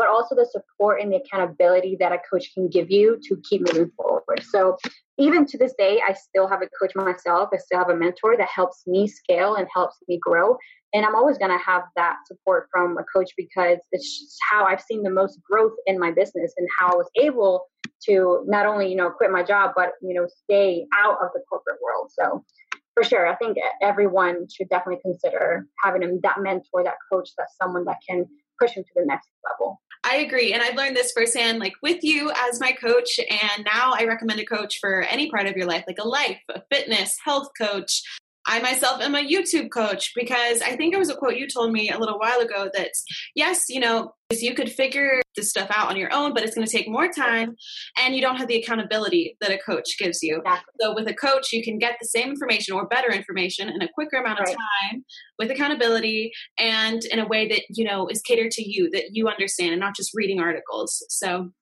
but 0.00 0.08
also 0.08 0.34
the 0.34 0.48
support 0.50 1.02
and 1.02 1.12
the 1.12 1.16
accountability 1.16 1.94
that 2.00 2.10
a 2.10 2.18
coach 2.30 2.54
can 2.54 2.70
give 2.70 2.90
you 2.90 3.20
to 3.22 3.36
keep 3.46 3.60
moving 3.60 3.90
forward. 3.94 4.42
So 4.48 4.78
even 5.18 5.44
to 5.44 5.58
this 5.58 5.74
day 5.76 6.00
i 6.08 6.14
still 6.14 6.48
have 6.48 6.62
a 6.62 6.68
coach 6.80 6.92
myself. 6.94 7.50
I 7.52 7.58
still 7.58 7.78
have 7.78 7.90
a 7.90 7.94
mentor 7.94 8.38
that 8.38 8.48
helps 8.48 8.86
me 8.86 9.06
scale 9.06 9.56
and 9.56 9.68
helps 9.74 9.96
me 10.08 10.18
grow. 10.18 10.56
And 10.94 11.04
i'm 11.04 11.14
always 11.14 11.36
going 11.36 11.56
to 11.56 11.64
have 11.64 11.82
that 11.96 12.16
support 12.26 12.68
from 12.72 12.96
a 12.96 13.04
coach 13.14 13.30
because 13.36 13.78
it's 13.92 14.38
how 14.50 14.64
i've 14.64 14.80
seen 14.80 15.02
the 15.02 15.10
most 15.20 15.38
growth 15.48 15.76
in 15.86 16.00
my 16.04 16.10
business 16.10 16.54
and 16.56 16.66
how 16.78 16.86
i 16.92 16.96
was 16.96 17.10
able 17.26 17.66
to 18.06 18.42
not 18.46 18.64
only 18.66 18.88
you 18.90 18.96
know 18.96 19.10
quit 19.10 19.30
my 19.30 19.44
job 19.52 19.72
but 19.76 19.90
you 20.00 20.14
know 20.14 20.26
stay 20.44 20.86
out 21.02 21.18
of 21.22 21.28
the 21.34 21.42
corporate 21.48 21.78
world. 21.84 22.10
So 22.18 22.44
for 22.94 23.04
sure, 23.04 23.26
I 23.26 23.36
think 23.36 23.56
everyone 23.80 24.46
should 24.52 24.68
definitely 24.68 25.00
consider 25.02 25.66
having 25.82 26.20
that 26.22 26.40
mentor, 26.40 26.82
that 26.84 26.96
coach, 27.10 27.30
that 27.38 27.48
someone 27.60 27.84
that 27.84 27.98
can 28.08 28.26
push 28.60 28.74
them 28.74 28.84
to 28.84 28.90
the 28.94 29.06
next 29.06 29.28
level. 29.50 29.80
I 30.04 30.16
agree. 30.16 30.52
And 30.52 30.62
I've 30.62 30.76
learned 30.76 30.96
this 30.96 31.12
firsthand, 31.12 31.58
like 31.58 31.74
with 31.82 32.02
you 32.02 32.32
as 32.34 32.60
my 32.60 32.72
coach. 32.72 33.18
And 33.18 33.64
now 33.64 33.92
I 33.94 34.04
recommend 34.04 34.40
a 34.40 34.44
coach 34.44 34.78
for 34.80 35.02
any 35.02 35.30
part 35.30 35.46
of 35.46 35.56
your 35.56 35.66
life, 35.66 35.84
like 35.86 35.98
a 35.98 36.08
life, 36.08 36.40
a 36.48 36.62
fitness, 36.70 37.18
health 37.22 37.48
coach, 37.58 38.02
I 38.50 38.58
myself 38.58 39.00
am 39.00 39.14
a 39.14 39.24
YouTube 39.24 39.70
coach 39.70 40.10
because 40.16 40.60
I 40.60 40.74
think 40.74 40.92
it 40.92 40.98
was 40.98 41.08
a 41.08 41.14
quote 41.14 41.36
you 41.36 41.46
told 41.46 41.70
me 41.72 41.88
a 41.88 41.98
little 41.98 42.18
while 42.18 42.40
ago 42.40 42.68
that 42.74 42.90
yes, 43.36 43.66
you 43.68 43.78
know, 43.78 44.12
you 44.32 44.54
could 44.54 44.72
figure 44.72 45.22
this 45.36 45.50
stuff 45.50 45.70
out 45.72 45.88
on 45.88 45.96
your 45.96 46.12
own, 46.12 46.34
but 46.34 46.42
it's 46.42 46.56
going 46.56 46.66
to 46.66 46.72
take 46.72 46.88
more 46.88 47.08
time 47.08 47.54
and 47.96 48.16
you 48.16 48.20
don't 48.20 48.36
have 48.36 48.48
the 48.48 48.56
accountability 48.56 49.36
that 49.40 49.52
a 49.52 49.58
coach 49.58 49.96
gives 50.00 50.20
you. 50.20 50.38
Exactly. 50.38 50.72
So 50.80 50.94
with 50.96 51.06
a 51.06 51.14
coach, 51.14 51.52
you 51.52 51.62
can 51.62 51.78
get 51.78 51.96
the 52.00 52.08
same 52.08 52.30
information 52.30 52.74
or 52.74 52.88
better 52.88 53.12
information 53.12 53.68
in 53.68 53.82
a 53.82 53.88
quicker 53.94 54.16
amount 54.16 54.40
of 54.40 54.46
right. 54.46 54.56
time 54.56 55.04
with 55.38 55.52
accountability 55.52 56.32
and 56.58 57.04
in 57.04 57.20
a 57.20 57.28
way 57.28 57.46
that, 57.46 57.62
you 57.70 57.84
know, 57.84 58.08
is 58.08 58.20
catered 58.20 58.50
to 58.52 58.68
you 58.68 58.90
that 58.90 59.10
you 59.12 59.28
understand 59.28 59.70
and 59.70 59.80
not 59.80 59.94
just 59.94 60.10
reading 60.12 60.40
articles. 60.40 61.04
So 61.08 61.52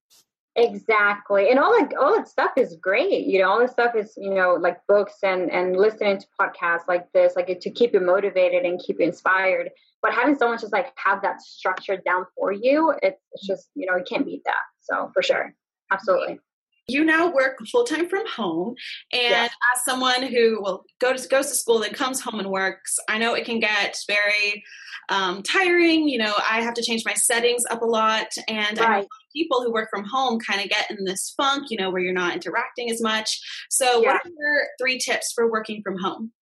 Exactly. 0.59 1.51
And 1.51 1.59
all 1.59 1.71
that 1.79 1.95
all 1.97 2.17
that 2.17 2.27
stuff 2.27 2.51
is 2.57 2.77
great. 2.81 3.27
You 3.27 3.39
know, 3.39 3.49
all 3.49 3.61
this 3.61 3.71
stuff 3.71 3.95
is, 3.95 4.15
you 4.17 4.35
know, 4.35 4.55
like 4.55 4.79
books 4.89 5.19
and 5.23 5.51
and 5.53 5.77
listening 5.77 6.19
to 6.19 6.27
podcasts 6.39 6.89
like 6.89 7.11
this, 7.13 7.37
like 7.37 7.61
to 7.61 7.71
keep 7.71 7.95
you 7.95 8.01
motivated 8.01 8.65
and 8.65 8.81
keep 8.81 8.99
you 8.99 9.07
inspired. 9.07 9.71
But 10.03 10.13
having 10.15 10.37
someone 10.37 10.59
just 10.59 10.73
like 10.73 10.93
have 10.97 11.23
that 11.23 11.41
structure 11.41 11.97
down 11.97 12.27
for 12.37 12.53
you, 12.53 12.93
it's, 13.03 13.23
it's 13.33 13.47
just, 13.47 13.69
you 13.75 13.87
know, 13.87 13.97
you 13.97 14.05
can't 14.05 14.25
beat 14.25 14.43
that. 14.47 14.63
So 14.81 15.11
for 15.15 15.23
sure. 15.23 15.55
Absolutely 15.93 16.41
you 16.89 17.05
now 17.05 17.31
work 17.31 17.59
full 17.71 17.85
time 17.85 18.09
from 18.09 18.27
home, 18.27 18.75
and 19.13 19.51
as 19.51 19.85
someone 19.85 20.23
who 20.23 20.61
well 20.63 20.85
goes 21.01 21.27
goes 21.27 21.49
to 21.49 21.55
school 21.55 21.79
then 21.81 21.93
comes 21.93 22.21
home 22.21 22.41
and 22.41 22.51
works, 22.51 22.97
I 23.09 23.19
know 23.19 23.35
it 23.35 23.45
can 23.45 23.61
get 23.61 23.97
very 24.09 24.65
um, 25.11 25.43
tiring. 25.43 26.09
You 26.09 26.19
know, 26.19 26.35
I 26.51 26.63
have 26.63 26.75
to 26.75 26.83
change 26.83 27.05
my 27.05 27.15
settings 27.15 27.65
up 27.71 27.83
a 27.83 27.87
lot, 27.87 28.29
and 28.49 28.79
right. 28.79 29.07
people 29.35 29.63
who 29.63 29.73
work 29.73 29.89
from 29.91 30.05
home 30.05 30.39
kind 30.41 30.61
of 30.61 30.69
get 30.71 30.91
in 30.91 31.05
this 31.05 31.35
funk, 31.37 31.71
you 31.71 31.79
know, 31.79 31.91
where 31.91 32.01
you're 32.01 32.13
not 32.13 32.35
interacting 32.35 32.91
as 32.91 33.03
much. 33.03 33.41
So, 33.71 34.03
yeah. 34.03 34.13
what 34.13 34.27
are 34.27 34.31
your 34.31 34.63
three 34.81 34.99
tips 34.99 35.33
for 35.35 35.51
working 35.51 35.83
from 35.83 35.99
home? 35.99 36.33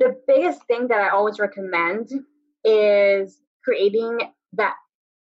The 0.00 0.16
biggest 0.26 0.64
thing 0.66 0.88
that 0.88 1.00
I 1.00 1.10
always 1.10 1.38
recommend 1.38 2.10
is 2.64 3.38
creating 3.64 4.18
that 4.54 4.74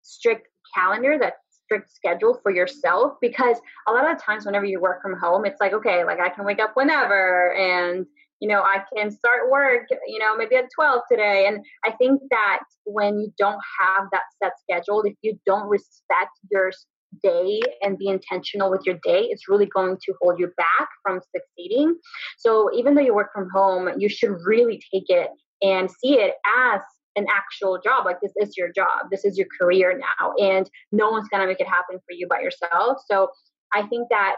strict 0.03 0.47
calendar 0.75 1.17
that 1.19 1.33
strict 1.67 1.93
schedule 1.93 2.39
for 2.41 2.51
yourself 2.51 3.13
because 3.19 3.57
a 3.87 3.91
lot 3.91 4.09
of 4.09 4.21
times 4.21 4.45
whenever 4.45 4.65
you 4.65 4.79
work 4.79 5.01
from 5.01 5.17
home 5.19 5.45
it's 5.45 5.59
like 5.59 5.73
okay 5.73 6.05
like 6.05 6.19
i 6.19 6.29
can 6.29 6.45
wake 6.45 6.59
up 6.59 6.71
whenever 6.75 7.53
and 7.55 8.05
you 8.39 8.47
know 8.47 8.61
i 8.61 8.81
can 8.95 9.11
start 9.11 9.51
work 9.51 9.85
you 10.07 10.17
know 10.17 10.35
maybe 10.37 10.55
at 10.55 10.65
12 10.73 11.01
today. 11.11 11.45
And 11.47 11.59
i 11.85 11.91
think 11.91 12.21
that 12.29 12.59
when 12.85 13.19
you 13.19 13.33
don't 13.37 13.59
have 13.81 14.05
that 14.13 14.23
set 14.41 14.53
schedule 14.61 15.01
if 15.03 15.15
you 15.21 15.37
don't 15.45 15.67
respect 15.67 16.31
your 16.49 16.71
day 17.21 17.61
and 17.81 17.97
be 17.97 18.07
intentional 18.07 18.69
with 18.69 18.81
your 18.85 18.97
day 19.03 19.27
it's 19.29 19.49
really 19.49 19.65
going 19.65 19.97
to 20.05 20.13
hold 20.21 20.39
you 20.39 20.51
back 20.57 20.89
from 21.03 21.19
succeeding. 21.35 21.95
So 22.37 22.69
even 22.73 22.95
though 22.95 23.01
you 23.01 23.13
work 23.13 23.31
from 23.33 23.49
home 23.53 23.89
you 23.97 24.07
should 24.07 24.35
really 24.45 24.81
take 24.93 25.09
it 25.09 25.29
and 25.61 25.89
see 25.89 26.19
it 26.19 26.35
as 26.69 26.81
an 27.17 27.25
actual 27.29 27.79
job. 27.83 28.05
Like 28.05 28.21
this 28.21 28.33
is 28.37 28.55
your 28.55 28.71
job. 28.71 29.09
This 29.11 29.25
is 29.25 29.37
your 29.37 29.47
career 29.59 29.99
now. 29.99 30.33
And 30.37 30.69
no 30.91 31.09
one's 31.09 31.27
gonna 31.29 31.47
make 31.47 31.59
it 31.59 31.67
happen 31.67 31.97
for 31.97 32.13
you 32.13 32.27
by 32.27 32.39
yourself. 32.39 32.99
So 33.09 33.29
I 33.73 33.83
think 33.83 34.07
that 34.09 34.37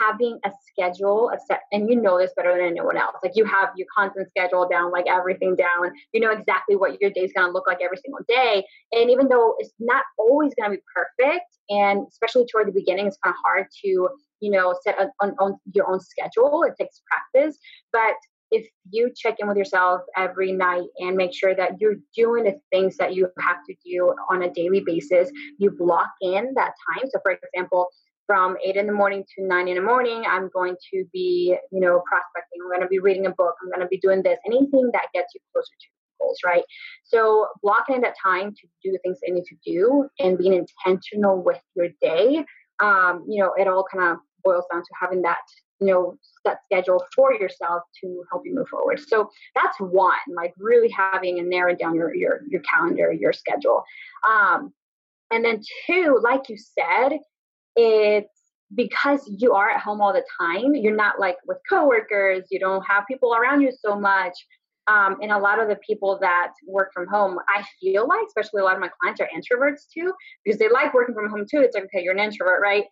having 0.00 0.38
a 0.44 0.50
schedule, 0.70 1.30
a 1.30 1.38
set, 1.46 1.60
and 1.72 1.88
you 1.88 2.00
know 2.00 2.18
this 2.18 2.32
better 2.36 2.52
than 2.52 2.66
anyone 2.66 2.96
else. 2.96 3.16
Like 3.22 3.32
you 3.34 3.44
have 3.44 3.70
your 3.76 3.86
content 3.96 4.28
schedule 4.28 4.68
down, 4.68 4.92
like 4.92 5.06
everything 5.08 5.56
down. 5.56 5.92
You 6.12 6.20
know 6.20 6.30
exactly 6.30 6.76
what 6.76 7.00
your 7.00 7.10
day's 7.10 7.32
gonna 7.34 7.52
look 7.52 7.66
like 7.66 7.78
every 7.82 7.96
single 7.96 8.20
day. 8.28 8.64
And 8.92 9.10
even 9.10 9.28
though 9.28 9.54
it's 9.58 9.72
not 9.78 10.04
always 10.18 10.52
gonna 10.54 10.74
be 10.74 10.82
perfect, 10.94 11.46
and 11.70 12.06
especially 12.08 12.46
toward 12.50 12.68
the 12.68 12.72
beginning, 12.72 13.06
it's 13.06 13.18
kind 13.24 13.32
of 13.32 13.38
hard 13.44 13.66
to 13.84 14.08
you 14.40 14.50
know 14.50 14.74
set 14.84 14.96
on, 15.20 15.34
on 15.38 15.58
your 15.72 15.90
own 15.90 16.00
schedule. 16.00 16.62
It 16.64 16.74
takes 16.78 17.00
practice, 17.08 17.58
but 17.92 18.14
if 18.50 18.66
you 18.90 19.10
check 19.14 19.36
in 19.38 19.48
with 19.48 19.56
yourself 19.56 20.02
every 20.16 20.52
night 20.52 20.86
and 20.98 21.16
make 21.16 21.34
sure 21.34 21.54
that 21.54 21.80
you're 21.80 21.96
doing 22.16 22.44
the 22.44 22.58
things 22.70 22.96
that 22.96 23.14
you 23.14 23.28
have 23.40 23.58
to 23.68 23.74
do 23.84 24.14
on 24.30 24.42
a 24.42 24.52
daily 24.52 24.80
basis, 24.80 25.30
you 25.58 25.70
block 25.70 26.10
in 26.20 26.52
that 26.54 26.72
time. 26.88 27.08
So, 27.10 27.20
for 27.22 27.32
example, 27.32 27.88
from 28.26 28.56
eight 28.64 28.76
in 28.76 28.86
the 28.86 28.92
morning 28.92 29.24
to 29.36 29.44
nine 29.44 29.68
in 29.68 29.76
the 29.76 29.82
morning, 29.82 30.22
I'm 30.28 30.50
going 30.52 30.76
to 30.92 31.04
be, 31.12 31.56
you 31.72 31.80
know, 31.80 32.02
prospecting. 32.06 32.60
I'm 32.62 32.68
going 32.68 32.82
to 32.82 32.88
be 32.88 32.98
reading 32.98 33.26
a 33.26 33.30
book. 33.30 33.54
I'm 33.62 33.70
going 33.70 33.80
to 33.80 33.86
be 33.86 33.98
doing 33.98 34.22
this. 34.22 34.38
Anything 34.46 34.90
that 34.92 35.06
gets 35.14 35.34
you 35.34 35.40
closer 35.52 35.66
to 35.66 35.86
your 35.90 36.26
goals, 36.26 36.38
right? 36.44 36.62
So 37.04 37.48
blocking 37.62 37.96
in 37.96 38.00
that 38.02 38.14
time 38.22 38.50
to 38.52 38.68
do 38.84 38.92
the 38.92 38.98
things 38.98 39.18
that 39.20 39.28
you 39.28 39.34
need 39.34 39.46
to 39.46 39.56
do 39.64 40.08
and 40.18 40.36
being 40.36 40.52
intentional 40.52 41.42
with 41.42 41.60
your 41.74 41.88
day. 42.02 42.44
Um, 42.80 43.24
you 43.26 43.42
know, 43.42 43.54
it 43.58 43.66
all 43.66 43.84
kind 43.90 44.12
of 44.12 44.18
boils 44.44 44.64
down 44.70 44.82
to 44.82 44.90
having 45.00 45.22
that 45.22 45.38
you 45.80 45.86
know 45.86 46.16
set 46.46 46.58
schedule 46.64 47.04
for 47.14 47.32
yourself 47.34 47.82
to 48.00 48.24
help 48.30 48.42
you 48.44 48.54
move 48.54 48.68
forward 48.68 49.00
so 49.00 49.30
that's 49.54 49.78
one 49.78 50.14
like 50.34 50.52
really 50.58 50.88
having 50.90 51.38
and 51.38 51.48
narrowing 51.48 51.76
down 51.76 51.94
your 51.94 52.14
your, 52.14 52.40
your 52.48 52.60
calendar 52.62 53.12
your 53.12 53.32
schedule 53.32 53.82
um, 54.28 54.72
and 55.30 55.44
then 55.44 55.60
two 55.86 56.18
like 56.22 56.48
you 56.48 56.56
said 56.56 57.18
it's 57.76 58.28
because 58.74 59.20
you 59.38 59.54
are 59.54 59.70
at 59.70 59.80
home 59.80 60.00
all 60.00 60.12
the 60.12 60.24
time 60.40 60.74
you're 60.74 60.94
not 60.94 61.18
like 61.18 61.36
with 61.46 61.58
coworkers 61.68 62.44
you 62.50 62.58
don't 62.58 62.82
have 62.82 63.06
people 63.06 63.34
around 63.34 63.60
you 63.60 63.72
so 63.72 63.98
much 63.98 64.34
um, 64.88 65.18
and 65.20 65.30
a 65.30 65.38
lot 65.38 65.60
of 65.60 65.68
the 65.68 65.76
people 65.76 66.18
that 66.22 66.52
work 66.66 66.92
from 66.94 67.06
home, 67.06 67.38
I 67.54 67.62
feel 67.78 68.08
like, 68.08 68.24
especially 68.26 68.62
a 68.62 68.64
lot 68.64 68.74
of 68.74 68.80
my 68.80 68.88
clients 69.00 69.20
are 69.20 69.28
introverts 69.36 69.82
too, 69.92 70.14
because 70.42 70.58
they 70.58 70.70
like 70.70 70.94
working 70.94 71.14
from 71.14 71.28
home 71.28 71.44
too. 71.48 71.60
It's 71.60 71.74
like, 71.74 71.84
okay, 71.84 72.02
you're 72.02 72.14
an 72.14 72.20
introvert, 72.20 72.62
right? 72.62 72.84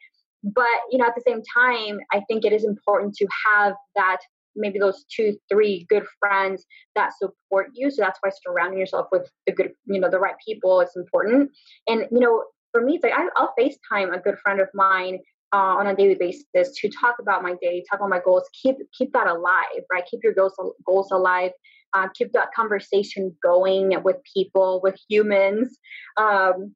But 0.54 0.78
you 0.90 0.98
know 0.98 1.06
at 1.06 1.14
the 1.14 1.22
same 1.26 1.42
time 1.52 1.98
i 2.12 2.20
think 2.28 2.44
it 2.44 2.52
is 2.52 2.64
important 2.64 3.14
to 3.14 3.26
have 3.46 3.74
that 3.94 4.18
maybe 4.56 4.78
those 4.78 5.04
two 5.14 5.36
three 5.50 5.86
good 5.88 6.04
friends 6.18 6.64
that 6.94 7.12
support 7.18 7.68
you. 7.74 7.90
So 7.90 8.02
that's 8.02 8.18
why 8.22 8.30
surrounding 8.42 8.80
yourself 8.80 9.06
with 9.12 9.30
the 9.46 9.52
good 9.52 9.72
you 9.86 10.00
know 10.00 10.10
the 10.10 10.18
right 10.18 10.34
people 10.44 10.80
is 10.80 10.90
important. 10.96 11.50
And 11.86 12.06
you 12.10 12.20
know 12.20 12.44
for 12.72 12.80
me 12.80 12.94
it's 12.94 13.04
like 13.04 13.12
I, 13.12 13.24
will 13.24 13.52
facetime 13.58 14.14
a 14.14 14.20
good 14.20 14.38
friend 14.38 14.60
of 14.60 14.68
mine 14.74 15.18
uh, 15.52 15.76
on 15.78 15.86
a 15.86 15.94
daily 15.94 16.16
basis 16.16 16.76
to 16.80 16.88
talk 16.88 17.16
about 17.20 17.42
my 17.42 17.54
day 17.62 17.84
talk 17.88 18.00
about 18.00 18.10
my 18.10 18.20
goals 18.24 18.48
keep 18.60 18.76
keep 18.96 19.12
that 19.12 19.26
alive 19.26 19.82
right? 19.92 20.04
Keep 20.10 20.20
your 20.24 20.34
goals 20.34 20.54
goals 20.84 21.10
alive. 21.12 21.52
Uh, 21.94 22.08
keep 22.14 22.32
that 22.32 22.48
conversation 22.54 23.34
going 23.42 24.02
with 24.02 24.16
people 24.34 24.80
with 24.82 24.98
humans. 25.08 25.78
Um, 26.16 26.74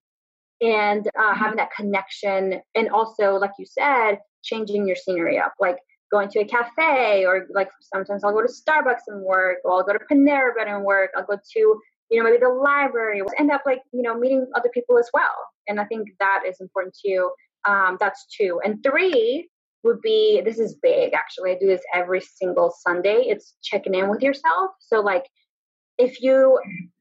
and 0.61 1.07
uh, 1.19 1.35
having 1.35 1.57
that 1.57 1.71
connection 1.75 2.61
and 2.75 2.89
also 2.91 3.35
like 3.35 3.53
you 3.59 3.67
said 3.67 4.19
changing 4.43 4.87
your 4.87 4.97
scenery 4.97 5.39
up 5.39 5.55
like 5.61 5.79
going 6.11 6.29
to 6.29 6.41
a 6.41 6.45
cafe 6.45 7.25
or 7.25 7.47
like 7.55 7.71
sometimes 7.81 8.25
i'll 8.25 8.33
go 8.33 8.43
to 8.43 8.49
starbucks 8.49 9.07
and 9.07 9.23
work 9.23 9.59
or 9.65 9.73
i'll 9.73 9.83
go 9.85 9.93
to 9.93 9.99
panera 10.11 10.53
bread 10.53 10.69
and 10.69 10.85
work 10.85 11.11
i'll 11.17 11.25
go 11.25 11.37
to 11.37 11.81
you 12.11 12.19
know 12.19 12.25
maybe 12.25 12.39
the 12.39 12.49
library 12.49 13.23
we'll 13.23 13.35
end 13.39 13.51
up 13.51 13.63
like 13.65 13.81
you 13.93 14.03
know 14.03 14.19
meeting 14.19 14.47
other 14.55 14.69
people 14.75 14.99
as 14.99 15.09
well. 15.15 15.35
And 15.69 15.81
i 15.81 15.85
think 15.85 16.09
that 16.19 16.43
is 16.47 16.61
important 16.61 16.97
too 17.05 17.31
um, 17.67 17.99
that's 18.01 18.25
two. 18.35 18.59
And 18.65 18.83
three 18.83 19.49
would 19.83 20.01
be 20.01 20.43
this 20.45 20.59
is 20.59 20.77
big 20.83 21.15
actually 21.15 21.53
i 21.53 21.57
do 21.59 21.67
this 21.67 21.83
every 21.95 22.21
single 22.21 22.75
sunday 22.85 23.25
it's 23.27 23.55
checking 23.63 23.95
in 23.95 24.11
with 24.11 24.23
yourself. 24.23 24.71
So 24.81 25.01
like 25.01 25.25
if 25.97 26.21
you 26.21 26.59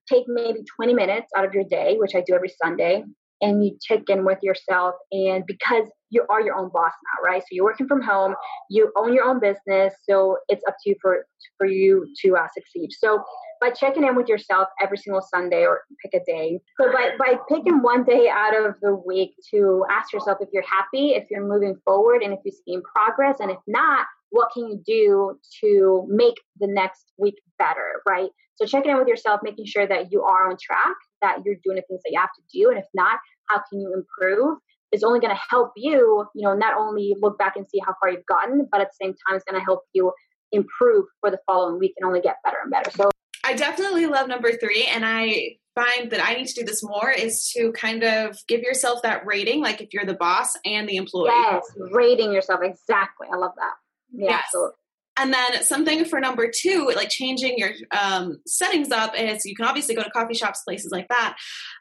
take 0.07 0.25
maybe 0.27 0.63
20 0.75 0.93
minutes 0.93 1.27
out 1.35 1.45
of 1.45 1.53
your 1.53 1.65
day 1.65 1.97
which 1.97 2.15
i 2.15 2.23
do 2.25 2.33
every 2.33 2.51
sunday 2.61 3.03
and 3.41 3.63
you 3.63 3.77
check 3.81 4.01
in 4.09 4.25
with 4.25 4.39
yourself 4.41 4.95
and 5.11 5.45
because 5.45 5.85
you 6.09 6.25
are 6.29 6.41
your 6.41 6.55
own 6.55 6.69
boss 6.73 6.91
now 6.91 7.29
right? 7.29 7.41
So 7.41 7.47
you're 7.51 7.65
working 7.65 7.87
from 7.87 8.01
home 8.01 8.35
you 8.69 8.91
own 8.97 9.13
your 9.13 9.25
own 9.25 9.39
business 9.39 9.93
so 10.07 10.37
it's 10.47 10.63
up 10.67 10.75
to 10.83 10.89
you 10.89 10.95
for 11.01 11.25
for 11.57 11.67
you 11.67 12.07
to 12.23 12.35
uh, 12.35 12.47
succeed. 12.55 12.89
So 12.91 13.23
by 13.59 13.69
checking 13.71 14.05
in 14.05 14.15
with 14.15 14.27
yourself 14.27 14.67
every 14.81 14.97
single 14.97 15.21
sunday 15.21 15.65
or 15.65 15.81
pick 16.01 16.19
a 16.19 16.23
day 16.25 16.59
so 16.79 16.91
by, 16.91 17.11
by 17.19 17.37
picking 17.49 17.81
one 17.81 18.03
day 18.03 18.29
out 18.29 18.55
of 18.55 18.75
the 18.81 18.95
week 19.05 19.33
to 19.51 19.85
ask 19.89 20.13
yourself 20.13 20.37
if 20.41 20.49
you're 20.53 20.63
happy 20.63 21.11
if 21.11 21.25
you're 21.29 21.45
moving 21.45 21.75
forward 21.85 22.23
and 22.23 22.33
if 22.33 22.39
you're 22.45 22.53
seeing 22.65 22.81
progress 22.83 23.37
and 23.39 23.51
if 23.51 23.57
not 23.67 24.05
what 24.31 24.49
can 24.53 24.67
you 24.67 24.81
do 24.85 25.39
to 25.61 26.05
make 26.09 26.35
the 26.59 26.67
next 26.67 27.11
week 27.17 27.35
better 27.57 28.01
right? 28.07 28.29
So 28.55 28.65
checking 28.65 28.91
in 28.91 28.97
with 28.97 29.07
yourself 29.07 29.41
making 29.43 29.65
sure 29.65 29.87
that 29.87 30.11
you 30.11 30.23
are 30.23 30.49
on 30.49 30.57
track 30.61 30.95
that 31.21 31.39
you're 31.45 31.55
doing 31.63 31.75
the 31.75 31.83
things 31.87 32.01
that 32.03 32.11
you 32.11 32.19
have 32.19 32.29
to 32.35 32.41
do 32.53 32.69
and 32.69 32.79
if 32.79 32.85
not 32.93 33.19
how 33.49 33.61
can 33.69 33.79
you 33.81 33.93
improve? 33.93 34.57
Is 34.91 35.03
only 35.03 35.19
going 35.19 35.35
to 35.35 35.41
help 35.49 35.71
you 35.75 36.25
you 36.33 36.43
know 36.47 36.55
not 36.55 36.75
only 36.75 37.15
look 37.19 37.37
back 37.37 37.55
and 37.55 37.67
see 37.69 37.79
how 37.85 37.93
far 37.99 38.09
you've 38.09 38.25
gotten 38.25 38.67
but 38.71 38.81
at 38.81 38.87
the 38.87 39.05
same 39.05 39.13
time 39.27 39.35
it's 39.35 39.45
going 39.45 39.59
to 39.59 39.63
help 39.63 39.81
you 39.93 40.11
improve 40.51 41.05
for 41.19 41.29
the 41.29 41.37
following 41.45 41.79
week 41.79 41.93
and 41.97 42.07
only 42.07 42.21
get 42.21 42.37
better 42.43 42.57
and 42.63 42.71
better. 42.71 42.89
So 42.91 43.11
i 43.43 43.53
definitely 43.53 44.05
love 44.05 44.27
number 44.27 44.51
three 44.51 44.85
and 44.91 45.05
i 45.05 45.55
find 45.75 46.11
that 46.11 46.19
i 46.27 46.33
need 46.33 46.47
to 46.47 46.61
do 46.61 46.65
this 46.65 46.83
more 46.83 47.09
is 47.09 47.49
to 47.55 47.71
kind 47.71 48.03
of 48.03 48.37
give 48.47 48.61
yourself 48.61 49.01
that 49.03 49.25
rating 49.25 49.61
like 49.61 49.79
if 49.79 49.93
you're 49.93 50.05
the 50.05 50.13
boss 50.13 50.55
and 50.65 50.89
the 50.89 50.97
employee. 50.97 51.29
Yes 51.29 51.63
rating 51.91 52.33
yourself 52.33 52.61
exactly. 52.63 53.27
I 53.31 53.37
love 53.37 53.53
that 53.55 53.73
yeah, 54.11 54.31
yes. 54.31 54.43
absolutely 54.45 54.75
And 55.17 55.33
then 55.33 55.63
something 55.63 56.05
for 56.05 56.21
number 56.21 56.49
two, 56.49 56.89
like 56.95 57.09
changing 57.09 57.57
your 57.57 57.71
um, 57.91 58.37
settings 58.47 58.89
up 58.89 59.19
is 59.19 59.45
you 59.45 59.53
can 59.53 59.65
obviously 59.65 59.93
go 59.93 60.01
to 60.01 60.09
coffee 60.11 60.33
shops, 60.33 60.61
places 60.65 60.93
like 60.93 61.09
that. 61.09 61.35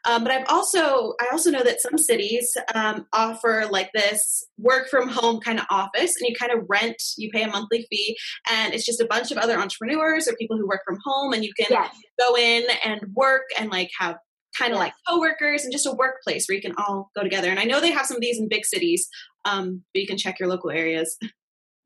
Um, 0.05 0.23
but 0.23 0.33
I've 0.33 0.45
also 0.49 1.13
I 1.21 1.27
also 1.31 1.49
know 1.49 1.63
that 1.63 1.79
some 1.79 1.97
cities 1.97 2.55
um, 2.75 3.05
offer 3.13 3.65
like 3.71 3.91
this 3.93 4.45
work 4.57 4.89
from 4.89 5.07
home 5.07 5.39
kind 5.39 5.57
of 5.57 5.65
office, 5.69 6.15
and 6.19 6.27
you 6.27 6.35
kind 6.35 6.51
of 6.51 6.65
rent, 6.67 7.01
you 7.17 7.29
pay 7.31 7.43
a 7.43 7.47
monthly 7.47 7.87
fee, 7.89 8.17
and 8.51 8.73
it's 8.73 8.85
just 8.85 8.99
a 8.99 9.07
bunch 9.07 9.31
of 9.31 9.37
other 9.37 9.57
entrepreneurs 9.57 10.27
or 10.27 10.35
people 10.35 10.57
who 10.57 10.67
work 10.67 10.81
from 10.85 10.97
home, 11.05 11.31
and 11.31 11.45
you 11.45 11.53
can 11.57 11.67
yes. 11.69 11.95
go 12.19 12.35
in 12.35 12.63
and 12.83 12.99
work 13.15 13.43
and 13.57 13.69
like 13.69 13.89
have 13.97 14.17
kind 14.57 14.73
of 14.73 14.79
yes. 14.79 14.87
like 14.87 14.93
coworkers 15.07 15.63
and 15.63 15.71
just 15.71 15.85
a 15.85 15.91
workplace 15.91 16.47
where 16.47 16.55
you 16.55 16.61
can 16.61 16.75
all 16.77 17.09
go 17.15 17.23
together. 17.23 17.49
And 17.49 17.59
I 17.59 17.63
know 17.63 17.79
they 17.79 17.91
have 17.91 18.05
some 18.05 18.17
of 18.17 18.21
these 18.21 18.39
in 18.39 18.49
big 18.49 18.65
cities, 18.65 19.07
um, 19.45 19.83
but 19.93 20.01
you 20.01 20.07
can 20.07 20.17
check 20.17 20.39
your 20.39 20.49
local 20.49 20.71
areas. 20.71 21.17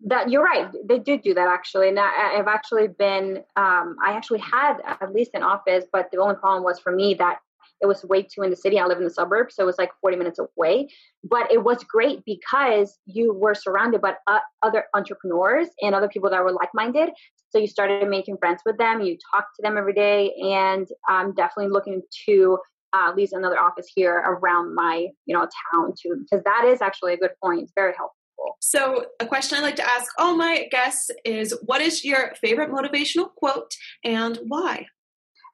That 0.05 0.29
you're 0.29 0.43
right. 0.43 0.69
They 0.85 0.99
do 0.99 1.17
do 1.17 1.33
that 1.33 1.47
actually. 1.47 1.89
And 1.89 1.99
I, 1.99 2.33
have 2.35 2.47
actually 2.47 2.87
been. 2.87 3.37
Um, 3.55 3.95
I 4.05 4.13
actually 4.13 4.39
had 4.39 4.77
at 4.85 5.13
least 5.13 5.31
an 5.33 5.43
office, 5.43 5.85
but 5.91 6.09
the 6.11 6.19
only 6.19 6.35
problem 6.35 6.63
was 6.63 6.79
for 6.79 6.91
me 6.91 7.13
that 7.15 7.39
it 7.83 7.85
was 7.85 8.03
way 8.05 8.23
too 8.23 8.41
in 8.43 8.49
the 8.49 8.55
city. 8.55 8.79
I 8.79 8.85
live 8.85 8.97
in 8.97 9.03
the 9.03 9.09
suburbs, 9.09 9.55
so 9.55 9.63
it 9.63 9.65
was 9.65 9.77
like 9.77 9.91
40 10.01 10.17
minutes 10.17 10.39
away. 10.39 10.87
But 11.23 11.51
it 11.51 11.63
was 11.63 11.83
great 11.83 12.23
because 12.25 12.97
you 13.05 13.33
were 13.33 13.53
surrounded 13.53 14.01
by 14.01 14.15
uh, 14.27 14.39
other 14.61 14.85
entrepreneurs 14.93 15.67
and 15.81 15.93
other 15.93 16.07
people 16.07 16.29
that 16.29 16.43
were 16.43 16.53
like-minded. 16.53 17.09
So 17.49 17.59
you 17.59 17.67
started 17.67 18.07
making 18.09 18.37
friends 18.37 18.61
with 18.65 18.77
them. 18.77 19.01
You 19.01 19.17
talked 19.31 19.55
to 19.57 19.61
them 19.61 19.77
every 19.77 19.93
day, 19.93 20.33
and 20.41 20.87
I'm 21.07 21.33
definitely 21.33 21.71
looking 21.71 22.01
to 22.25 22.57
uh, 22.93 23.11
lease 23.15 23.33
another 23.33 23.59
office 23.59 23.91
here 23.93 24.15
around 24.15 24.75
my 24.75 25.07
you 25.25 25.35
know 25.35 25.47
town 25.71 25.93
too, 26.01 26.23
because 26.23 26.43
that 26.45 26.65
is 26.65 26.81
actually 26.81 27.13
a 27.13 27.17
good 27.17 27.31
point. 27.43 27.63
It's 27.63 27.73
very 27.75 27.93
helpful. 27.97 28.22
So, 28.59 29.05
a 29.19 29.25
question 29.25 29.57
I 29.57 29.61
like 29.61 29.75
to 29.77 29.85
ask 29.85 30.11
all 30.17 30.35
my 30.35 30.67
guests 30.71 31.09
is 31.25 31.57
what 31.65 31.81
is 31.81 32.03
your 32.03 32.33
favorite 32.41 32.71
motivational 32.71 33.33
quote 33.35 33.73
and 34.03 34.39
why? 34.47 34.87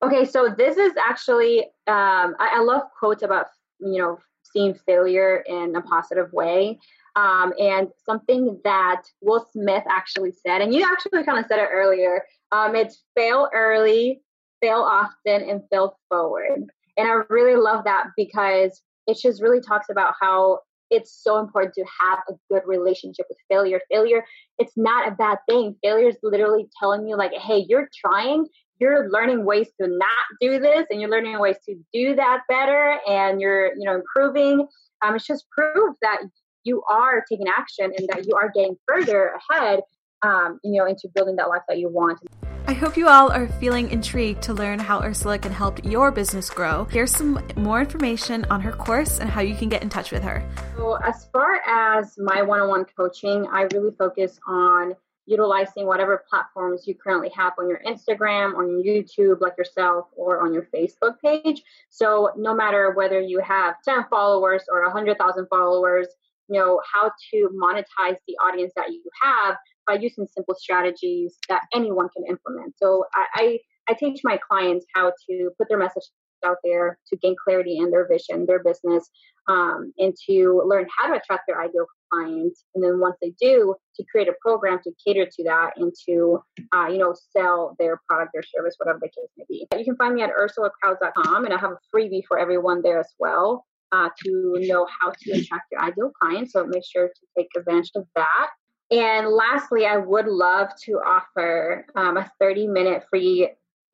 Okay, 0.02 0.26
so 0.26 0.54
this 0.58 0.78
is 0.78 0.94
actually, 0.98 1.60
um, 1.88 2.36
I, 2.40 2.56
I, 2.56 2.60
love 2.62 2.84
quotes 2.98 3.22
about, 3.22 3.48
you 3.80 3.98
know, 3.98 4.18
seeing 4.44 4.74
failure 4.86 5.44
in 5.46 5.76
a 5.76 5.82
positive 5.82 6.32
way. 6.32 6.80
Um, 7.18 7.54
and 7.60 7.90
something 8.06 8.62
that 8.64 9.02
Will 9.20 9.46
Smith 9.52 9.84
actually 9.90 10.32
said, 10.32 10.62
and 10.62 10.74
you 10.74 10.88
actually 10.90 11.24
kind 11.26 11.38
of 11.38 11.46
said 11.50 11.60
it 11.60 11.68
earlier 11.70 12.24
um, 12.52 12.76
it's 12.76 13.04
fail 13.16 13.50
early, 13.54 14.22
fail 14.62 14.80
often, 14.80 15.50
and 15.50 15.62
fail 15.72 15.98
forward. 16.10 16.66
And 16.98 17.08
I 17.08 17.22
really 17.30 17.56
love 17.56 17.84
that 17.86 18.08
because 18.18 18.82
it 19.08 19.18
just 19.22 19.42
really 19.42 19.62
talks 19.62 19.88
about 19.90 20.14
how 20.20 20.60
it's 20.90 21.24
so 21.24 21.40
important 21.40 21.74
to 21.76 21.86
have 22.02 22.20
a 22.30 22.34
good 22.50 22.64
relationship 22.66 23.26
with 23.30 23.38
failure. 23.50 23.80
Failure, 23.92 24.24
it's 24.58 24.74
not 24.76 25.08
a 25.08 25.12
bad 25.12 25.38
thing. 25.48 25.76
Failure 25.84 26.10
is 26.10 26.18
literally 26.24 26.68
telling 26.80 27.08
you, 27.08 27.18
like, 27.18 27.34
hey, 27.34 27.66
you're 27.68 27.90
trying, 27.94 28.46
you're 28.80 29.10
learning 29.10 29.46
ways 29.46 29.68
to 29.82 29.88
not 29.88 30.10
do 30.42 30.60
this, 30.60 30.86
and 30.90 31.00
you're 31.00 31.10
learning 31.10 31.40
ways 31.40 31.58
to 31.68 31.76
do 31.94 32.16
that 32.16 32.42
better, 32.48 32.98
and 33.08 33.42
you're, 33.42 33.68
you 33.76 33.86
know, 33.86 33.96
improving. 33.96 34.68
Um, 35.02 35.16
it's 35.16 35.26
just 35.26 35.50
proof 35.52 35.96
that 36.02 36.22
you 36.64 36.84
are 36.90 37.24
taking 37.30 37.48
action 37.48 37.92
and 37.98 38.08
that 38.10 38.26
you 38.26 38.36
are 38.36 38.52
getting 38.54 38.76
further 38.88 39.34
ahead, 39.50 39.80
um, 40.22 40.60
you 40.64 40.80
know, 40.80 40.86
into 40.86 41.08
building 41.14 41.36
that 41.38 41.50
life 41.50 41.64
that 41.68 41.80
you 41.80 41.90
want. 41.90 42.20
I 42.68 42.74
hope 42.74 42.98
you 42.98 43.08
all 43.08 43.32
are 43.32 43.48
feeling 43.48 43.90
intrigued 43.90 44.44
to 44.44 44.54
learn 44.54 44.78
how 44.78 45.02
Ursula 45.02 45.40
can 45.40 45.52
help 45.52 45.84
your 45.84 46.12
business 46.12 46.50
grow. 46.50 46.86
Here's 46.86 47.12
some 47.12 47.44
more 47.56 47.80
information 47.80 48.46
on 48.52 48.62
her 48.62 48.72
course 48.72 49.20
and 49.20 49.30
how 49.30 49.42
you 49.42 49.56
can 49.56 49.70
get 49.70 49.82
in 49.82 49.90
touch 49.90 50.12
with 50.12 50.22
her. 50.22 50.48
So, 50.78 50.96
as 50.96 51.26
far 51.34 51.62
as 51.68 52.16
my 52.20 52.44
one 52.44 52.60
on 52.60 52.70
one 52.70 52.86
coaching, 52.86 53.48
I 53.52 53.68
really 53.74 53.92
focus 53.98 54.40
on 54.48 54.96
utilizing 55.26 55.86
whatever 55.86 56.24
platforms 56.30 56.88
you 56.88 56.96
currently 56.96 57.30
have 57.36 57.54
on 57.60 57.70
your 57.70 57.82
Instagram, 57.88 58.56
on 58.56 58.84
your 58.84 58.84
YouTube, 58.84 59.42
like 59.42 59.58
yourself, 59.58 60.08
or 60.16 60.42
on 60.42 60.54
your 60.54 60.68
Facebook 60.74 61.20
page. 61.24 61.64
So, 61.90 62.32
no 62.38 62.54
matter 62.54 62.92
whether 62.92 63.20
you 63.20 63.40
have 63.40 63.76
10 63.84 64.06
followers 64.10 64.64
or 64.72 64.84
100,000 64.84 65.48
followers, 65.48 66.08
you 66.48 66.60
know 66.60 66.82
how 66.92 67.12
to 67.32 67.50
monetize 67.54 68.18
the 68.28 68.36
audience 68.44 68.74
that 68.76 68.90
you 68.92 69.04
have 69.22 69.56
by 69.90 69.96
using 69.96 70.28
simple 70.28 70.56
strategies 70.56 71.38
that 71.50 71.64
anyone 71.74 72.08
can 72.16 72.24
implement. 72.30 72.76
So 72.78 73.06
I, 73.16 73.26
I, 73.34 73.60
I 73.90 73.94
teach 73.96 74.22
my 74.24 74.38
clients 74.38 74.86
how 74.94 75.12
to 75.28 75.50
put 75.58 75.68
their 75.68 75.80
message 75.80 76.04
out 76.46 76.58
there 76.64 76.98
to 77.08 77.18
gain 77.18 77.36
clarity 77.44 77.78
in 77.78 77.90
their 77.90 78.08
vision, 78.08 78.46
their 78.46 78.64
business, 78.64 79.10
um, 79.48 79.92
and 79.98 80.14
to 80.30 80.64
learn 80.66 80.88
how 80.96 81.08
to 81.10 81.20
attract 81.20 81.44
their 81.48 81.62
ideal 81.62 81.88
clients. 82.12 82.64
And 82.76 82.84
then 82.84 83.00
once 83.00 83.16
they 83.20 83.34
do, 83.42 83.76
to 83.96 84.06
create 84.12 84.30
a 84.30 84.34
program 84.42 84.80
to 84.84 84.92
cater 85.06 85.26
to 85.26 85.44
that 85.46 85.72
and 85.76 85.92
to, 86.08 86.40
uh, 86.74 86.88
you 86.88 87.00
know, 87.00 87.16
sell 87.36 87.76
their 87.80 88.00
product, 88.08 88.32
their 88.34 88.44
service, 88.44 88.76
whatever 88.78 89.00
the 89.02 89.08
case 89.08 89.30
may 89.38 89.46
be. 89.50 89.68
You 89.76 89.84
can 89.84 89.98
find 89.98 90.14
me 90.14 90.22
at 90.22 90.30
ursulakrause.com, 90.30 91.46
and 91.46 91.54
I 91.54 91.58
have 91.58 91.72
a 91.72 91.80
freebie 91.94 92.22
for 92.28 92.38
everyone 92.38 92.84
there 92.84 93.00
as 93.00 93.14
well. 93.20 93.66
Uh, 93.92 94.08
to 94.24 94.54
know 94.60 94.86
how 95.02 95.12
to 95.20 95.32
attract 95.32 95.64
your 95.72 95.82
ideal 95.82 96.12
clients. 96.22 96.54
So 96.54 96.64
make 96.64 96.84
sure 96.86 97.08
to 97.08 97.22
take 97.36 97.48
advantage 97.58 97.90
of 97.96 98.06
that. 98.16 98.50
And 98.92 99.28
lastly, 99.28 99.86
I 99.86 99.98
would 99.98 100.28
love 100.28 100.70
to 100.86 100.94
offer 100.94 101.86
um, 101.96 102.18
a 102.18 102.32
30 102.40 102.68
minute 102.68 103.04
free 103.10 103.50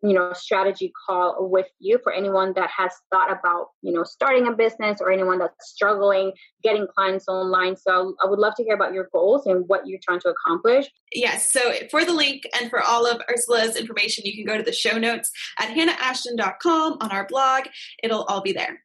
you 0.05 0.13
know 0.13 0.33
strategy 0.33 0.91
call 1.05 1.49
with 1.49 1.67
you 1.79 1.99
for 2.03 2.11
anyone 2.13 2.53
that 2.53 2.69
has 2.69 2.91
thought 3.11 3.31
about 3.31 3.69
you 3.81 3.91
know 3.91 4.03
starting 4.03 4.47
a 4.47 4.51
business 4.51 4.99
or 5.01 5.11
anyone 5.11 5.39
that's 5.39 5.69
struggling 5.69 6.31
getting 6.63 6.87
clients 6.95 7.27
online. 7.27 7.75
So 7.75 8.15
i 8.23 8.27
would 8.27 8.39
love 8.39 8.53
to 8.55 8.63
hear 8.63 8.75
about 8.75 8.93
your 8.93 9.09
goals 9.11 9.45
and 9.45 9.63
what 9.67 9.87
you're 9.87 9.99
trying 10.03 10.19
to 10.21 10.29
accomplish. 10.29 10.89
Yes. 11.13 11.51
So 11.51 11.73
for 11.89 12.05
the 12.05 12.13
link 12.13 12.43
and 12.59 12.69
for 12.69 12.81
all 12.81 13.05
of 13.05 13.21
ursula's 13.29 13.75
information 13.75 14.25
you 14.25 14.35
can 14.35 14.45
go 14.45 14.57
to 14.57 14.63
the 14.63 14.73
show 14.73 14.97
notes 14.97 15.31
at 15.59 15.69
hannahashton.com 15.69 16.97
on 17.01 17.11
our 17.11 17.25
blog. 17.27 17.65
It'll 18.03 18.23
all 18.23 18.41
be 18.41 18.53
there 18.53 18.84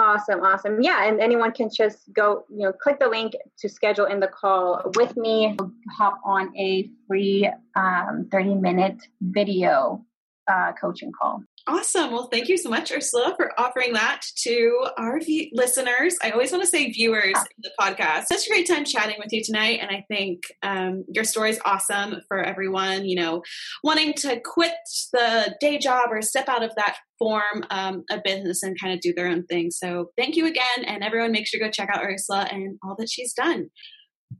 Awesome, 0.00 0.40
awesome. 0.40 0.80
Yeah, 0.80 1.06
and 1.06 1.20
anyone 1.20 1.52
can 1.52 1.68
just 1.68 2.10
go, 2.14 2.44
you 2.48 2.60
know, 2.64 2.72
click 2.72 2.98
the 2.98 3.06
link 3.06 3.34
to 3.58 3.68
schedule 3.68 4.06
in 4.06 4.18
the 4.18 4.28
call 4.28 4.80
with 4.96 5.14
me. 5.14 5.54
Hop 5.98 6.18
on 6.24 6.56
a 6.56 6.88
free 7.06 7.50
um, 7.76 8.26
30 8.32 8.54
minute 8.54 8.96
video 9.20 10.02
uh, 10.50 10.72
coaching 10.80 11.12
call. 11.12 11.42
Awesome. 11.66 12.10
Well, 12.10 12.28
thank 12.32 12.48
you 12.48 12.56
so 12.56 12.70
much, 12.70 12.90
Ursula, 12.90 13.34
for 13.36 13.58
offering 13.60 13.92
that 13.92 14.22
to 14.38 14.86
our 14.96 15.20
view- 15.20 15.50
listeners. 15.52 16.16
I 16.22 16.30
always 16.30 16.50
want 16.50 16.64
to 16.64 16.70
say 16.70 16.90
viewers 16.90 17.36
in 17.36 17.62
the 17.62 17.70
podcast. 17.78 18.24
Such 18.32 18.46
a 18.46 18.50
great 18.50 18.66
time 18.66 18.84
chatting 18.84 19.16
with 19.18 19.32
you 19.32 19.42
tonight. 19.44 19.78
And 19.82 19.90
I 19.90 20.04
think 20.08 20.44
um, 20.62 21.04
your 21.12 21.24
story 21.24 21.50
is 21.50 21.60
awesome 21.64 22.22
for 22.28 22.42
everyone, 22.42 23.04
you 23.04 23.16
know, 23.16 23.42
wanting 23.84 24.14
to 24.14 24.40
quit 24.40 24.72
the 25.12 25.54
day 25.60 25.78
job 25.78 26.08
or 26.10 26.22
step 26.22 26.48
out 26.48 26.62
of 26.62 26.74
that 26.76 26.96
form 27.18 27.64
um, 27.70 28.04
of 28.10 28.22
business 28.24 28.62
and 28.62 28.80
kind 28.80 28.94
of 28.94 29.00
do 29.00 29.12
their 29.12 29.28
own 29.28 29.44
thing. 29.44 29.70
So 29.70 30.10
thank 30.16 30.36
you 30.36 30.46
again. 30.46 30.84
And 30.86 31.04
everyone, 31.04 31.30
make 31.32 31.46
sure 31.46 31.60
to 31.60 31.66
go 31.66 31.70
check 31.70 31.90
out 31.92 32.02
Ursula 32.02 32.48
and 32.50 32.78
all 32.82 32.96
that 32.98 33.10
she's 33.10 33.34
done. 33.34 33.70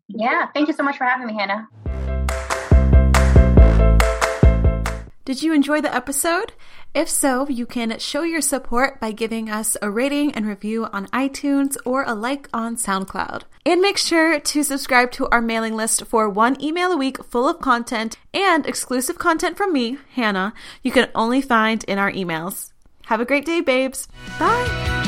Yeah. 0.08 0.46
Thank 0.54 0.68
you 0.68 0.74
so 0.74 0.82
much 0.82 0.96
for 0.96 1.04
having 1.04 1.26
me, 1.26 1.34
Hannah. 1.34 1.68
Did 5.26 5.42
you 5.42 5.52
enjoy 5.52 5.80
the 5.80 5.94
episode? 5.94 6.54
If 6.92 7.08
so, 7.08 7.48
you 7.48 7.66
can 7.66 7.96
show 8.00 8.22
your 8.22 8.40
support 8.40 8.98
by 8.98 9.12
giving 9.12 9.48
us 9.48 9.76
a 9.80 9.88
rating 9.88 10.32
and 10.32 10.44
review 10.44 10.86
on 10.86 11.06
iTunes 11.08 11.76
or 11.84 12.02
a 12.02 12.14
like 12.14 12.48
on 12.52 12.74
SoundCloud. 12.74 13.42
And 13.64 13.80
make 13.80 13.96
sure 13.96 14.40
to 14.40 14.62
subscribe 14.64 15.12
to 15.12 15.28
our 15.28 15.40
mailing 15.40 15.76
list 15.76 16.06
for 16.06 16.28
one 16.28 16.60
email 16.60 16.90
a 16.90 16.96
week 16.96 17.22
full 17.22 17.48
of 17.48 17.60
content 17.60 18.16
and 18.34 18.66
exclusive 18.66 19.18
content 19.18 19.56
from 19.56 19.72
me, 19.72 19.98
Hannah, 20.14 20.52
you 20.82 20.90
can 20.90 21.10
only 21.14 21.40
find 21.40 21.84
in 21.84 21.98
our 21.98 22.10
emails. 22.10 22.72
Have 23.06 23.20
a 23.20 23.24
great 23.24 23.44
day, 23.44 23.60
babes. 23.60 24.08
Bye. 24.38 24.99